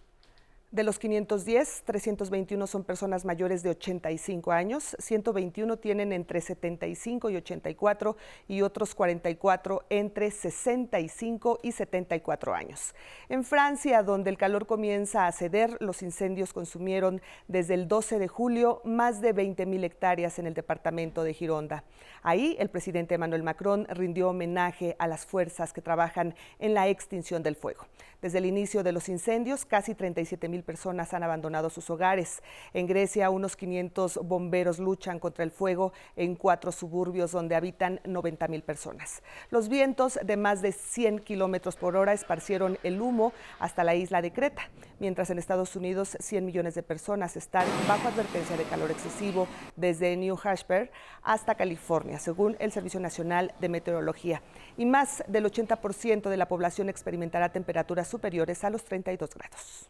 De 0.69 0.84
los 0.84 0.99
510, 0.99 1.84
321 1.86 2.67
son 2.67 2.84
personas 2.84 3.23
mayores 3.23 3.63
de 3.63 3.69
85 3.69 4.51
años, 4.51 4.97
121 4.99 5.77
tienen 5.77 6.12
entre 6.12 6.41
75 6.41 7.30
y 7.30 7.38
84 7.38 8.17
y 8.49 8.62
otros 8.63 8.93
44 8.93 9.86
entre 9.89 10.30
65 10.30 11.60
y 11.63 11.71
74 11.71 12.53
años. 12.53 12.93
En 13.30 13.45
Francia, 13.45 14.03
donde 14.03 14.30
el 14.30 14.38
calor 14.38 14.65
comienza 14.65 15.25
a 15.25 15.32
ceder, 15.32 15.77
los 15.80 16.03
incendios 16.03 16.51
consumieron 16.51 17.21
desde 17.47 17.73
el 17.73 17.88
12 17.88 18.19
de 18.19 18.27
julio 18.27 18.82
más 18.84 19.21
de 19.21 19.32
20 19.32 19.65
mil 19.67 19.86
hectáreas 19.86 20.38
en 20.38 20.47
el 20.47 20.53
departamento 20.53 21.23
de 21.23 21.34
Gironda. 21.34 21.86
Ahí 22.23 22.58
el 22.60 22.69
presidente 22.69 23.15
Emmanuel 23.15 23.41
Macron 23.41 23.88
rindió 23.89 24.32
homenaje 24.32 24.97
a 24.99 25.08
las 25.08 25.25
fuerzas 25.25 25.71
que 25.71 25.82
trabajan 25.82 26.36
en 26.60 26.73
la 26.73 26.89
extinción 26.89 27.41
del 27.41 27.56
fuego. 27.56 27.86
Desde 28.21 28.39
el 28.39 28.47
inicio 28.47 28.82
de 28.82 28.91
los 28.91 29.10
incendios, 29.10 29.63
casi 29.63 29.93
37 29.93 30.49
mil 30.49 30.63
personas 30.63 31.13
han 31.13 31.21
abandonado 31.21 31.69
sus 31.69 31.88
hogares. 31.91 32.41
En 32.73 32.88
Grecia, 32.88 33.30
unos 33.30 33.56
500 33.56 34.21
bomberos 34.23 34.80
luchan 34.80 35.19
contra 35.19 35.43
el 35.43 35.51
fuego 35.51 35.93
en 36.15 36.36
cuatro 36.36 36.71
suburbios 36.71 37.32
donde 37.32 37.56
habitan 37.56 38.01
90 38.06 38.47
mil 38.47 38.63
personas. 38.63 39.21
Los 39.51 39.69
vientos 39.69 40.19
de 40.23 40.36
más 40.36 40.63
de 40.63 40.71
100 40.71 41.19
kilómetros 41.19 41.75
por 41.75 41.95
hora 41.95 42.13
esparcieron 42.13 42.80
el 42.82 43.01
humo 43.01 43.34
hasta 43.60 43.84
la 43.84 43.93
isla 43.93 44.23
de 44.23 44.34
Creta, 44.34 44.63
mientras 44.99 45.29
en 45.29 45.39
Estados 45.39 45.75
Unidos 45.75 46.17
100 46.19 46.45
millones 46.45 46.75
de 46.75 46.83
personas 46.83 47.36
están 47.38 47.65
bajo 47.88 48.07
advertencia 48.07 48.57
de 48.57 48.63
calor 48.63 48.91
excesivo 48.91 49.47
desde 49.75 50.15
New 50.17 50.38
Hampshire 50.43 50.91
hasta 51.23 51.55
California, 51.55 52.19
según 52.19 52.55
el 52.60 52.71
Servicio 52.71 52.99
Nacional 52.99 53.53
de 53.60 53.69
Meteorología. 53.69 54.41
Y 54.77 54.86
más 54.86 55.23
del 55.27 55.45
80% 55.45 56.29
de 56.29 56.38
la 56.38 56.47
población 56.47 56.89
experimentará 56.89 57.49
temperaturas 57.49 58.07
superiores 58.07 58.63
a 58.63 58.69
los 58.69 58.83
32 58.83 59.33
grados. 59.33 59.89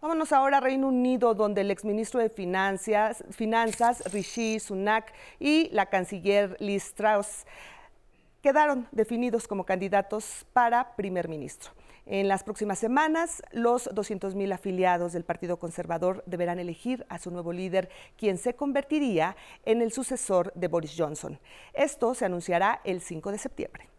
Vámonos 0.00 0.30
ahora 0.32 0.58
a 0.58 0.60
Reino 0.60 0.86
Unido, 0.86 1.34
donde 1.34 1.62
el 1.62 1.72
exministro 1.72 2.20
de 2.20 2.30
Finanzas, 2.30 3.24
Finanzas 3.30 4.12
Rishi 4.12 4.60
Sunak 4.60 5.12
y 5.40 5.70
la 5.70 5.86
canciller 5.86 6.56
Liz 6.60 6.94
Truss 6.94 7.44
quedaron 8.42 8.86
definidos 8.92 9.48
como 9.48 9.64
candidatos 9.64 10.46
para 10.52 10.94
primer 10.94 11.28
ministro. 11.28 11.72
En 12.10 12.26
las 12.26 12.42
próximas 12.42 12.78
semanas, 12.78 13.42
los 13.52 13.90
200.000 13.90 14.54
afiliados 14.54 15.12
del 15.12 15.24
Partido 15.24 15.58
Conservador 15.58 16.22
deberán 16.24 16.58
elegir 16.58 17.04
a 17.10 17.18
su 17.18 17.30
nuevo 17.30 17.52
líder, 17.52 17.90
quien 18.16 18.38
se 18.38 18.54
convertiría 18.54 19.36
en 19.66 19.82
el 19.82 19.92
sucesor 19.92 20.50
de 20.54 20.68
Boris 20.68 20.94
Johnson. 20.96 21.38
Esto 21.74 22.14
se 22.14 22.24
anunciará 22.24 22.80
el 22.84 23.02
5 23.02 23.30
de 23.30 23.36
septiembre. 23.36 23.97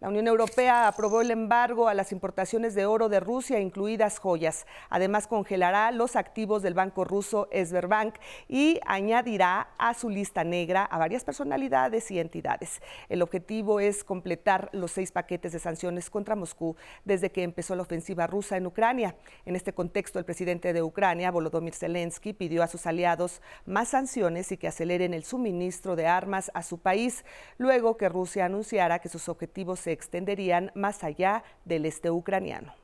La 0.00 0.08
Unión 0.08 0.28
Europea 0.28 0.88
aprobó 0.88 1.20
el 1.20 1.30
embargo 1.30 1.86
a 1.86 1.92
las 1.92 2.10
importaciones 2.10 2.74
de 2.74 2.86
oro 2.86 3.10
de 3.10 3.20
Rusia, 3.20 3.60
incluidas 3.60 4.18
joyas. 4.18 4.66
Además, 4.88 5.26
congelará 5.26 5.90
los 5.90 6.16
activos 6.16 6.62
del 6.62 6.72
banco 6.72 7.04
ruso 7.04 7.50
Sberbank 7.52 8.14
y 8.48 8.80
añadirá 8.86 9.68
a 9.76 9.92
su 9.92 10.08
lista 10.08 10.42
negra 10.42 10.86
a 10.86 10.96
varias 10.96 11.22
personalidades 11.22 12.10
y 12.10 12.18
entidades. 12.18 12.80
El 13.10 13.20
objetivo 13.20 13.78
es 13.78 14.02
completar 14.02 14.70
los 14.72 14.92
seis 14.92 15.12
paquetes 15.12 15.52
de 15.52 15.58
sanciones 15.58 16.08
contra 16.08 16.34
Moscú 16.34 16.76
desde 17.04 17.30
que 17.30 17.42
empezó 17.42 17.76
la 17.76 17.82
ofensiva 17.82 18.26
rusa 18.26 18.56
en 18.56 18.66
Ucrania. 18.66 19.16
En 19.44 19.54
este 19.54 19.74
contexto, 19.74 20.18
el 20.18 20.24
presidente 20.24 20.72
de 20.72 20.82
Ucrania, 20.82 21.30
Volodymyr 21.30 21.74
Zelensky, 21.74 22.32
pidió 22.32 22.62
a 22.62 22.68
sus 22.68 22.86
aliados 22.86 23.42
más 23.66 23.88
sanciones 23.88 24.50
y 24.50 24.56
que 24.56 24.68
aceleren 24.68 25.12
el 25.12 25.24
suministro 25.24 25.94
de 25.94 26.06
armas 26.06 26.50
a 26.54 26.62
su 26.62 26.78
país, 26.78 27.22
luego 27.58 27.98
que 27.98 28.08
Rusia 28.08 28.46
anunciara 28.46 29.00
que 29.00 29.10
sus 29.10 29.28
objetivos 29.28 29.80
se 29.80 29.89
extenderían 29.92 30.72
más 30.74 31.04
allá 31.04 31.44
del 31.64 31.86
este 31.86 32.10
ucraniano. 32.10 32.74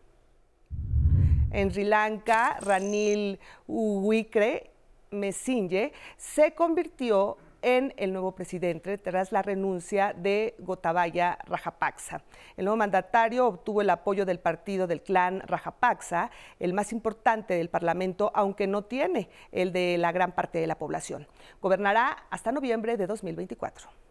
En 1.51 1.71
Sri 1.71 1.85
Lanka, 1.85 2.59
Ranil 2.61 3.39
Wickremesinghe 3.67 5.93
se 6.17 6.55
convirtió 6.55 7.37
en 7.63 7.95
el 7.97 8.13
nuevo 8.13 8.33
presidente 8.33 8.99
tras 8.99 9.33
la 9.33 9.43
renuncia 9.43 10.13
de 10.13 10.55
Gotabaya 10.59 11.39
Rajapaksa. 11.47 12.23
El 12.57 12.67
nuevo 12.67 12.77
mandatario 12.77 13.47
obtuvo 13.47 13.81
el 13.81 13.91
apoyo 13.91 14.25
del 14.25 14.39
partido 14.39 14.87
del 14.87 15.03
clan 15.03 15.41
Rajapaksa, 15.41 16.31
el 16.61 16.75
más 16.75 16.93
importante 16.93 17.55
del 17.55 17.69
Parlamento, 17.69 18.31
aunque 18.35 18.67
no 18.67 18.83
tiene 18.83 19.29
el 19.51 19.73
de 19.73 19.99
la 19.99 20.13
gran 20.13 20.33
parte 20.33 20.59
de 20.59 20.67
la 20.67 20.79
población. 20.79 21.27
Gobernará 21.61 22.27
hasta 22.31 22.53
noviembre 22.53 22.97
de 22.97 23.07
2024. 23.07 24.06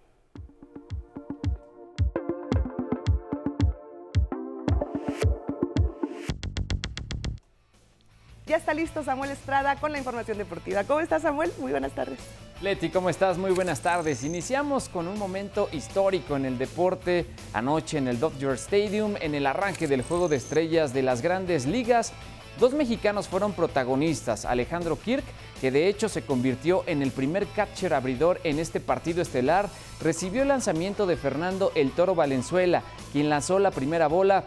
Ya 8.48 8.58
está 8.58 8.76
listo 8.76 9.04
Samuel 9.04 9.32
Estrada 9.32 9.76
con 9.78 9.92
la 9.92 9.98
información 9.98 10.38
deportiva. 10.38 10.84
¿Cómo 10.84 11.00
estás 11.00 11.24
Samuel? 11.24 11.52
Muy 11.60 11.72
buenas 11.72 11.94
tardes. 11.94 12.20
Leti, 12.62 12.90
¿cómo 12.90 13.10
estás? 13.10 13.40
Muy 13.40 13.50
buenas 13.50 13.82
tardes. 13.82 14.24
Iniciamos 14.24 14.88
con 14.88 15.08
un 15.08 15.18
momento 15.18 15.68
histórico 15.72 16.36
en 16.36 16.46
el 16.46 16.60
deporte 16.60 17.26
anoche 17.54 17.98
en 17.98 18.08
el 18.08 18.20
Dodger 18.20 18.52
Stadium, 18.52 19.16
en 19.20 19.34
el 19.34 19.48
arranque 19.48 19.88
del 19.88 20.04
Juego 20.04 20.28
de 20.28 20.36
Estrellas 20.36 20.94
de 20.94 21.02
las 21.02 21.24
grandes 21.24 21.66
ligas. 21.66 22.14
Dos 22.60 22.74
mexicanos 22.74 23.28
fueron 23.28 23.52
protagonistas, 23.52 24.46
Alejandro 24.46 24.98
Kirk, 24.98 25.26
que 25.60 25.72
de 25.72 25.88
hecho 25.88 26.08
se 26.08 26.22
convirtió 26.22 26.84
en 26.86 27.02
el 27.02 27.12
primer 27.12 27.48
catcher 27.48 27.96
abridor 27.96 28.40
en 28.44 28.60
este 28.60 28.80
partido 28.80 29.24
estelar, 29.24 29.70
recibió 30.02 30.44
el 30.44 30.50
lanzamiento 30.50 31.06
de 31.08 31.18
Fernando 31.18 31.72
El 31.76 31.92
Toro 31.92 32.14
Valenzuela, 32.14 32.84
quien 33.12 33.28
lanzó 33.28 33.60
la 33.60 33.72
primera 33.72 34.08
bola 34.08 34.46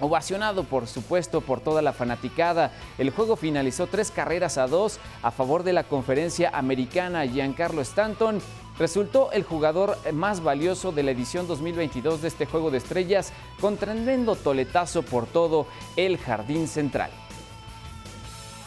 Ovacionado, 0.00 0.64
por 0.64 0.86
supuesto, 0.86 1.40
por 1.40 1.60
toda 1.60 1.80
la 1.80 1.92
fanaticada. 1.92 2.72
El 2.98 3.10
juego 3.10 3.36
finalizó 3.36 3.86
tres 3.86 4.10
carreras 4.10 4.58
a 4.58 4.66
dos 4.66 4.98
a 5.22 5.30
favor 5.30 5.62
de 5.62 5.72
la 5.72 5.84
conferencia 5.84 6.50
americana. 6.52 7.26
Giancarlo 7.26 7.80
Stanton 7.80 8.40
resultó 8.78 9.32
el 9.32 9.42
jugador 9.42 9.96
más 10.12 10.42
valioso 10.42 10.92
de 10.92 11.02
la 11.02 11.12
edición 11.12 11.46
2022 11.46 12.22
de 12.22 12.28
este 12.28 12.46
juego 12.46 12.70
de 12.70 12.78
estrellas, 12.78 13.32
con 13.60 13.78
tremendo 13.78 14.36
toletazo 14.36 15.02
por 15.02 15.26
todo 15.26 15.66
el 15.96 16.18
jardín 16.18 16.68
central. 16.68 17.10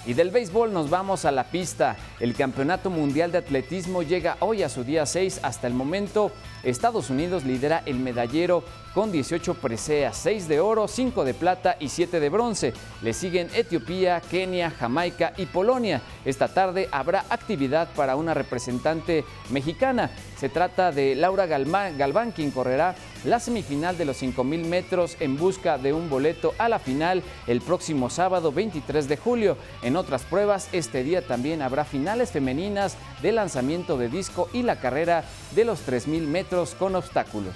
Y 0.05 0.13
del 0.13 0.31
béisbol 0.31 0.73
nos 0.73 0.89
vamos 0.89 1.25
a 1.25 1.31
la 1.31 1.43
pista. 1.43 1.95
El 2.19 2.33
Campeonato 2.33 2.89
Mundial 2.89 3.31
de 3.31 3.37
Atletismo 3.37 4.01
llega 4.01 4.37
hoy 4.39 4.63
a 4.63 4.69
su 4.69 4.83
día 4.83 5.05
6. 5.05 5.41
Hasta 5.43 5.67
el 5.67 5.73
momento, 5.73 6.31
Estados 6.63 7.10
Unidos 7.10 7.43
lidera 7.43 7.84
el 7.86 8.00
medallero 8.00 8.63
con 8.93 9.12
18 9.12 9.54
preseas, 9.54 10.17
6 10.17 10.48
de 10.48 10.60
oro, 10.60 10.88
5 10.88 11.24
de 11.24 11.34
plata 11.34 11.78
y 11.80 11.89
7 11.89 12.19
de 12.19 12.30
bronce. 12.30 12.74
Le 13.02 13.13
siguen 13.13 13.50
Etiopía, 13.54 14.19
Kenia, 14.19 14.72
Jamaica 14.72 15.34
y 15.38 15.45
Polonia. 15.45 16.02
Esta 16.26 16.48
tarde 16.48 16.89
habrá 16.91 17.24
actividad 17.30 17.88
para 17.95 18.15
una 18.15 18.34
representante 18.34 19.24
mexicana. 19.52 20.10
Se 20.38 20.50
trata 20.50 20.91
de 20.91 21.15
Laura 21.15 21.45
Galván, 21.45 22.32
quien 22.32 22.52
correrá 22.52 22.95
la 23.26 23.39
semifinal 23.39 23.98
de 23.98 24.06
los 24.06 24.22
5.000 24.22 24.65
metros 24.65 25.17
en 25.19 25.38
busca 25.38 25.78
de 25.78 25.93
un 25.93 26.10
boleto 26.10 26.54
a 26.58 26.67
la 26.67 26.80
final 26.80 27.22
el 27.48 27.62
próximo 27.62 28.10
sábado 28.10 28.52
23 28.52 29.08
de 29.08 29.17
julio. 29.17 29.58
En 29.84 29.95
otras 29.95 30.24
pruebas, 30.24 30.69
este 30.72 31.04
día 31.04 31.26
también 31.26 31.62
habrá 31.62 31.86
finales 31.86 32.32
femeninas 32.32 32.98
de 33.22 33.34
lanzamiento 33.34 33.98
de 33.98 34.10
disco 34.10 34.50
y 34.52 34.63
la 34.63 34.80
carrera 34.80 35.26
de 35.54 35.65
los 35.65 35.86
3.000 35.86 36.22
metros 36.22 36.48
con 36.79 36.95
obstáculos. 36.95 37.53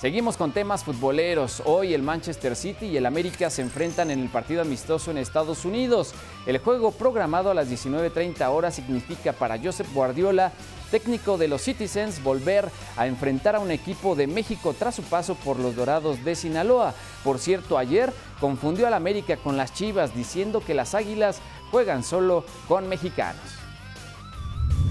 Seguimos 0.00 0.36
con 0.36 0.52
temas 0.52 0.84
futboleros. 0.84 1.60
Hoy 1.64 1.92
el 1.92 2.02
Manchester 2.02 2.54
City 2.54 2.86
y 2.86 2.96
el 2.96 3.06
América 3.06 3.50
se 3.50 3.62
enfrentan 3.62 4.12
en 4.12 4.20
el 4.20 4.28
partido 4.28 4.62
amistoso 4.62 5.10
en 5.10 5.18
Estados 5.18 5.64
Unidos. 5.64 6.14
El 6.46 6.58
juego 6.58 6.92
programado 6.92 7.50
a 7.50 7.54
las 7.54 7.68
19.30 7.68 8.48
horas 8.48 8.76
significa 8.76 9.32
para 9.32 9.58
Josep 9.58 9.92
Guardiola, 9.92 10.52
técnico 10.92 11.36
de 11.38 11.48
los 11.48 11.62
Citizens, 11.62 12.22
volver 12.22 12.70
a 12.96 13.08
enfrentar 13.08 13.56
a 13.56 13.60
un 13.60 13.72
equipo 13.72 14.14
de 14.14 14.28
México 14.28 14.72
tras 14.78 14.94
su 14.94 15.02
paso 15.02 15.34
por 15.34 15.58
los 15.58 15.74
Dorados 15.74 16.24
de 16.24 16.36
Sinaloa. 16.36 16.94
Por 17.24 17.40
cierto, 17.40 17.78
ayer 17.78 18.12
confundió 18.38 18.86
al 18.86 18.94
América 18.94 19.36
con 19.36 19.56
las 19.56 19.74
Chivas 19.74 20.14
diciendo 20.14 20.62
que 20.64 20.74
las 20.74 20.94
Águilas 20.94 21.40
juegan 21.72 22.04
solo 22.04 22.44
con 22.68 22.88
mexicanos. 22.88 23.57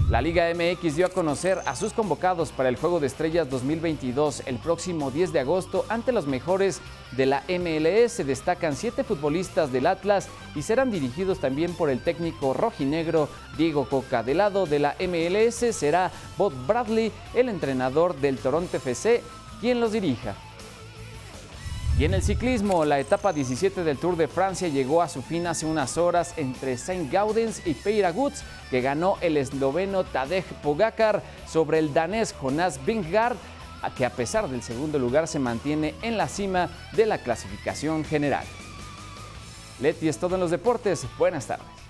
La 0.08 0.22
Liga 0.22 0.50
MX 0.54 0.96
dio 0.96 1.04
a 1.04 1.10
conocer 1.10 1.60
a 1.66 1.76
sus 1.76 1.92
convocados 1.92 2.50
para 2.50 2.70
el 2.70 2.76
Juego 2.76 2.98
de 2.98 3.06
Estrellas 3.06 3.50
2022 3.50 4.42
el 4.46 4.56
próximo 4.56 5.10
10 5.10 5.34
de 5.34 5.40
agosto 5.40 5.84
ante 5.90 6.12
los 6.12 6.26
mejores 6.26 6.80
de 7.14 7.26
la 7.26 7.42
MLS. 7.46 8.26
Destacan 8.26 8.74
siete 8.74 9.04
futbolistas 9.04 9.70
del 9.70 9.86
Atlas 9.86 10.30
y 10.54 10.62
serán 10.62 10.90
dirigidos 10.90 11.40
también 11.40 11.74
por 11.74 11.90
el 11.90 12.00
técnico 12.00 12.54
rojinegro 12.54 13.28
Diego 13.58 13.86
Coca. 13.86 14.22
Del 14.22 14.38
lado 14.38 14.64
de 14.64 14.78
la 14.78 14.96
MLS 14.98 15.76
será 15.76 16.10
Bob 16.38 16.54
Bradley, 16.66 17.12
el 17.34 17.50
entrenador 17.50 18.16
del 18.16 18.38
Toronto 18.38 18.78
FC, 18.78 19.22
quien 19.60 19.78
los 19.78 19.92
dirija. 19.92 20.34
Y 21.98 22.04
en 22.04 22.14
el 22.14 22.22
ciclismo, 22.22 22.84
la 22.84 23.00
etapa 23.00 23.32
17 23.32 23.82
del 23.82 23.98
Tour 23.98 24.16
de 24.16 24.28
Francia 24.28 24.68
llegó 24.68 25.02
a 25.02 25.08
su 25.08 25.20
fin 25.20 25.48
hace 25.48 25.66
unas 25.66 25.98
horas 25.98 26.32
entre 26.36 26.78
Saint 26.78 27.10
Gaudens 27.10 27.66
y 27.66 27.74
Peira 27.74 28.12
Goods, 28.12 28.44
que 28.70 28.80
ganó 28.80 29.18
el 29.20 29.36
esloveno 29.36 30.04
Tadej 30.04 30.44
Pogacar 30.62 31.24
sobre 31.48 31.80
el 31.80 31.92
danés 31.92 32.32
Jonas 32.40 32.78
Vingegaard 32.86 33.36
que 33.96 34.04
a 34.04 34.10
pesar 34.10 34.48
del 34.48 34.62
segundo 34.62 34.98
lugar 34.98 35.26
se 35.26 35.38
mantiene 35.38 35.94
en 36.02 36.16
la 36.16 36.28
cima 36.28 36.68
de 36.92 37.06
la 37.06 37.18
clasificación 37.18 38.04
general. 38.04 38.44
Leti 39.80 40.08
es 40.08 40.18
todo 40.18 40.34
en 40.34 40.40
los 40.40 40.50
deportes. 40.50 41.04
Buenas 41.18 41.46
tardes. 41.46 41.87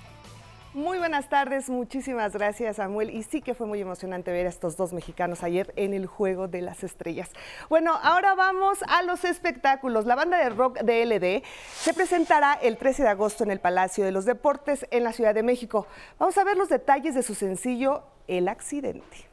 Muy 0.78 0.98
buenas 0.98 1.28
tardes, 1.28 1.68
muchísimas 1.68 2.34
gracias 2.34 2.76
Samuel. 2.76 3.10
Y 3.10 3.24
sí 3.24 3.42
que 3.42 3.52
fue 3.52 3.66
muy 3.66 3.80
emocionante 3.80 4.30
ver 4.30 4.46
a 4.46 4.48
estos 4.48 4.76
dos 4.76 4.92
mexicanos 4.92 5.42
ayer 5.42 5.72
en 5.74 5.92
el 5.92 6.06
Juego 6.06 6.46
de 6.46 6.62
las 6.62 6.84
Estrellas. 6.84 7.30
Bueno, 7.68 7.98
ahora 8.00 8.36
vamos 8.36 8.78
a 8.86 9.02
los 9.02 9.24
espectáculos. 9.24 10.06
La 10.06 10.14
banda 10.14 10.38
de 10.38 10.50
rock 10.50 10.78
DLD 10.78 11.42
se 11.74 11.94
presentará 11.94 12.52
el 12.52 12.76
13 12.76 13.02
de 13.02 13.08
agosto 13.08 13.42
en 13.42 13.50
el 13.50 13.58
Palacio 13.58 14.04
de 14.04 14.12
los 14.12 14.24
Deportes 14.24 14.86
en 14.92 15.02
la 15.02 15.12
Ciudad 15.12 15.34
de 15.34 15.42
México. 15.42 15.88
Vamos 16.16 16.38
a 16.38 16.44
ver 16.44 16.56
los 16.56 16.68
detalles 16.68 17.16
de 17.16 17.24
su 17.24 17.34
sencillo 17.34 18.04
El 18.28 18.46
accidente. 18.46 19.26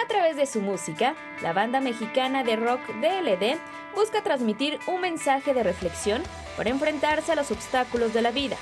A 0.00 0.06
través 0.06 0.36
de 0.36 0.46
su 0.46 0.60
música, 0.60 1.16
la 1.42 1.52
banda 1.52 1.80
mexicana 1.80 2.44
de 2.44 2.54
rock 2.54 2.80
DLD 3.00 3.58
busca 3.96 4.22
transmitir 4.22 4.78
un 4.86 5.00
mensaje 5.00 5.52
de 5.52 5.64
reflexión 5.64 6.22
por 6.56 6.68
enfrentarse 6.68 7.32
a 7.32 7.34
los 7.34 7.50
obstáculos 7.50 8.14
de 8.14 8.22
la 8.22 8.30
vida, 8.30 8.56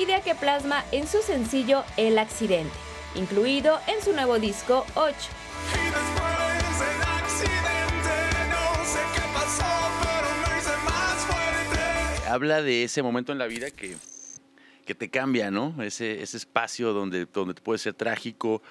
idea 0.00 0.20
que 0.22 0.34
plasma 0.34 0.84
en 0.92 1.06
su 1.06 1.22
sencillo 1.22 1.84
El 1.96 2.18
accidente, 2.18 2.72
incluido 3.14 3.78
en 3.86 4.02
su 4.04 4.12
nuevo 4.12 4.38
disco 4.38 4.84
8. 4.94 5.16
Habla 12.28 12.62
de 12.62 12.84
ese 12.84 13.02
momento 13.02 13.32
en 13.32 13.38
la 13.38 13.46
vida 13.46 13.70
que, 13.70 13.96
que 14.84 14.94
te 14.94 15.08
cambia, 15.08 15.50
¿no? 15.50 15.80
Ese, 15.82 16.22
ese 16.22 16.36
espacio 16.36 16.92
donde, 16.92 17.26
donde 17.26 17.54
puede 17.54 17.78
ser 17.78 17.94
trágico, 17.94 18.62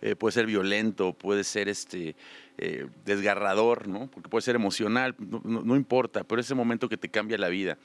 eh, 0.00 0.16
puede 0.16 0.32
ser 0.32 0.46
violento, 0.46 1.12
puede 1.12 1.44
ser 1.44 1.68
este, 1.68 2.16
eh, 2.58 2.86
desgarrador, 3.04 3.86
¿no? 3.86 4.10
Porque 4.10 4.28
puede 4.30 4.42
ser 4.42 4.56
emocional, 4.56 5.14
no, 5.18 5.40
no- 5.44 5.62
no 5.62 5.76
importa, 5.76 6.24
pero 6.24 6.40
ese 6.40 6.54
momento 6.54 6.88
que 6.88 6.96
te 6.96 7.10
cambia 7.10 7.36
la 7.38 7.48
vida 7.48 7.76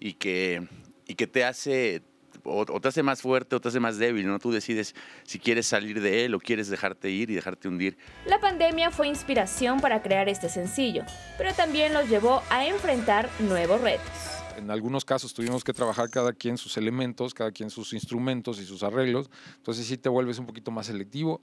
y 0.00 0.14
que, 0.14 0.66
y 1.06 1.14
que 1.14 1.26
te 1.28 1.44
hace 1.44 2.02
o, 2.44 2.60
o 2.60 2.80
te 2.80 2.88
hace 2.88 3.02
más 3.02 3.22
fuerte 3.22 3.56
o 3.56 3.60
te 3.60 3.68
hace 3.68 3.80
más 3.80 3.98
débil, 3.98 4.26
¿no? 4.26 4.38
Tú 4.38 4.52
decides 4.52 4.94
si 5.24 5.38
quieres 5.38 5.66
salir 5.66 6.00
de 6.00 6.24
él 6.24 6.34
o 6.34 6.38
quieres 6.38 6.68
dejarte 6.68 7.10
ir 7.10 7.30
y 7.30 7.34
dejarte 7.34 7.68
hundir. 7.68 7.96
La 8.26 8.40
pandemia 8.40 8.90
fue 8.90 9.08
inspiración 9.08 9.80
para 9.80 10.02
crear 10.02 10.28
este 10.28 10.48
sencillo, 10.48 11.04
pero 11.38 11.52
también 11.54 11.92
los 11.92 12.08
llevó 12.08 12.42
a 12.50 12.66
enfrentar 12.66 13.28
nuevos 13.40 13.80
retos. 13.80 14.34
En 14.56 14.70
algunos 14.70 15.04
casos 15.04 15.34
tuvimos 15.34 15.64
que 15.64 15.72
trabajar 15.72 16.10
cada 16.10 16.32
quien 16.32 16.58
sus 16.58 16.76
elementos, 16.76 17.34
cada 17.34 17.50
quien 17.50 17.70
sus 17.70 17.92
instrumentos 17.92 18.60
y 18.60 18.64
sus 18.64 18.82
arreglos. 18.82 19.28
Entonces 19.56 19.86
sí 19.86 19.96
te 19.96 20.08
vuelves 20.08 20.38
un 20.38 20.46
poquito 20.46 20.70
más 20.70 20.86
selectivo. 20.86 21.40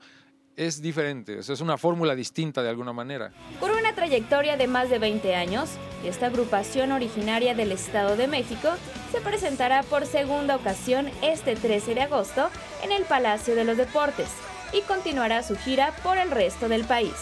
Es 0.57 0.81
diferente, 0.81 1.39
es 1.39 1.61
una 1.61 1.77
fórmula 1.77 2.13
distinta 2.13 2.61
de 2.61 2.69
alguna 2.69 2.91
manera. 2.91 3.31
Por 3.59 3.71
una 3.71 3.95
trayectoria 3.95 4.57
de 4.57 4.67
más 4.67 4.89
de 4.89 4.99
20 4.99 5.33
años, 5.35 5.71
esta 6.03 6.27
agrupación 6.27 6.91
originaria 6.91 7.55
del 7.55 7.71
Estado 7.71 8.17
de 8.17 8.27
México 8.27 8.69
se 9.11 9.21
presentará 9.21 9.81
por 9.83 10.05
segunda 10.05 10.55
ocasión 10.55 11.09
este 11.21 11.55
13 11.55 11.95
de 11.95 12.01
agosto 12.01 12.49
en 12.83 12.91
el 12.91 13.03
Palacio 13.05 13.55
de 13.55 13.63
los 13.63 13.77
Deportes 13.77 14.29
y 14.73 14.81
continuará 14.81 15.41
su 15.43 15.55
gira 15.55 15.95
por 16.03 16.17
el 16.17 16.31
resto 16.31 16.67
del 16.67 16.83
país. 16.83 17.15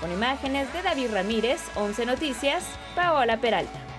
Con 0.00 0.10
imágenes 0.10 0.72
de 0.72 0.82
David 0.82 1.12
Ramírez, 1.12 1.60
11 1.76 2.06
Noticias, 2.06 2.64
Paola 2.96 3.36
Peralta. 3.40 3.91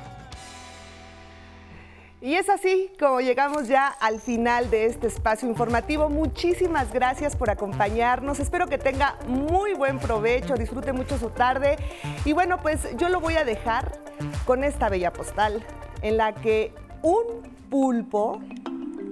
Y 2.24 2.36
es 2.36 2.50
así 2.50 2.90
como 2.98 3.20
llegamos 3.20 3.68
ya 3.68 3.86
al 3.88 4.22
final 4.22 4.70
de 4.70 4.86
este 4.86 5.08
espacio 5.08 5.50
informativo. 5.50 6.08
Muchísimas 6.08 6.94
gracias 6.94 7.36
por 7.36 7.50
acompañarnos. 7.50 8.40
Espero 8.40 8.68
que 8.68 8.78
tenga 8.78 9.18
muy 9.28 9.74
buen 9.74 10.00
provecho, 10.00 10.54
disfrute 10.54 10.94
mucho 10.94 11.18
su 11.18 11.32
tarde. 11.32 11.76
Y 12.24 12.32
bueno, 12.32 12.62
pues 12.62 12.96
yo 12.96 13.10
lo 13.10 13.20
voy 13.20 13.36
a 13.36 13.44
dejar 13.44 14.00
con 14.46 14.64
esta 14.64 14.88
bella 14.88 15.12
postal 15.12 15.66
en 16.02 16.16
la 16.16 16.34
que 16.34 16.72
un 17.02 17.42
pulpo, 17.70 18.40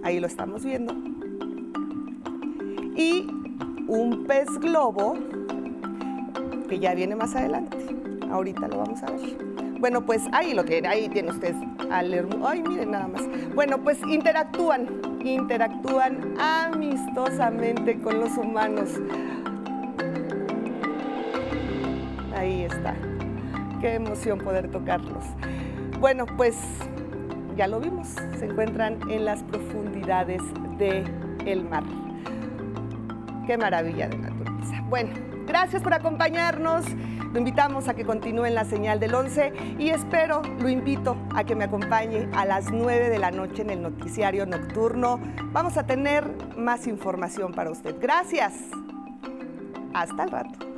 ahí 0.06 0.21
lo 0.21 0.28
estamos 0.28 0.63
viendo, 0.63 0.93
y 2.95 3.28
un 3.89 4.24
pez 4.26 4.47
globo, 4.58 5.17
que 6.69 6.80
ya 6.80 6.93
viene 6.93 7.17
más 7.17 7.36
adelante. 7.36 7.78
Ahorita 8.32 8.69
lo 8.69 8.78
vamos 8.78 9.04
a 9.04 9.08
ver. 9.12 9.51
Bueno, 9.82 10.06
pues 10.06 10.22
ahí 10.32 10.54
lo 10.54 10.63
tiene, 10.63 10.88
ahí 10.88 11.10
tiene 11.10 11.32
usted 11.32 11.56
al 11.91 12.13
hermo- 12.13 12.48
Ay, 12.48 12.62
miren 12.62 12.91
nada 12.91 13.08
más. 13.08 13.24
Bueno, 13.56 13.80
pues 13.80 14.00
interactúan, 14.08 14.88
interactúan 15.24 16.36
amistosamente 16.39 18.00
con 18.00 18.20
los 18.20 18.38
humanos. 18.38 19.02
Ahí 22.38 22.62
está. 22.63 22.94
Qué 23.82 23.96
emoción 23.96 24.38
poder 24.39 24.70
tocarlos. 24.70 25.24
Bueno, 26.00 26.26
pues 26.38 26.56
ya 27.58 27.65
lo 27.67 27.80
vimos, 27.80 28.08
se 28.38 28.46
encuentran 28.46 29.00
en 29.10 29.26
las 29.26 29.41
profundidades 29.44 30.41
del 30.78 31.63
mar. 31.67 31.84
Qué 33.48 33.58
maravilla 33.58 34.08
de 34.08 34.17
naturaleza. 34.17 34.82
Bueno, 34.89 35.10
gracias 35.48 35.82
por 35.82 35.94
acompañarnos. 35.96 36.86
Lo 37.32 37.39
invitamos 37.39 37.88
a 37.88 37.94
que 37.94 38.04
continúe 38.06 38.46
en 38.46 38.56
la 38.56 38.65
señal 38.65 39.00
del 39.00 39.13
11 39.13 39.54
y 39.80 39.89
espero, 39.89 40.41
lo 40.60 40.67
invito 40.67 41.15
a 41.34 41.46
que 41.46 41.56
me 41.56 41.63
acompañe 41.63 42.28
a 42.34 42.46
las 42.46 42.72
9 42.72 43.10
de 43.10 43.20
la 43.20 43.32
noche 43.32 43.62
en 43.62 43.70
el 43.70 43.82
noticiario 43.82 44.46
nocturno. 44.46 45.20
Vamos 45.54 45.78
a 45.78 45.86
tener 45.86 46.26
más 46.58 46.88
información 46.88 47.54
para 47.54 47.72
usted. 47.72 47.96
Gracias. 48.02 48.54
Hasta 49.94 50.24
el 50.24 50.32
rato. 50.32 50.71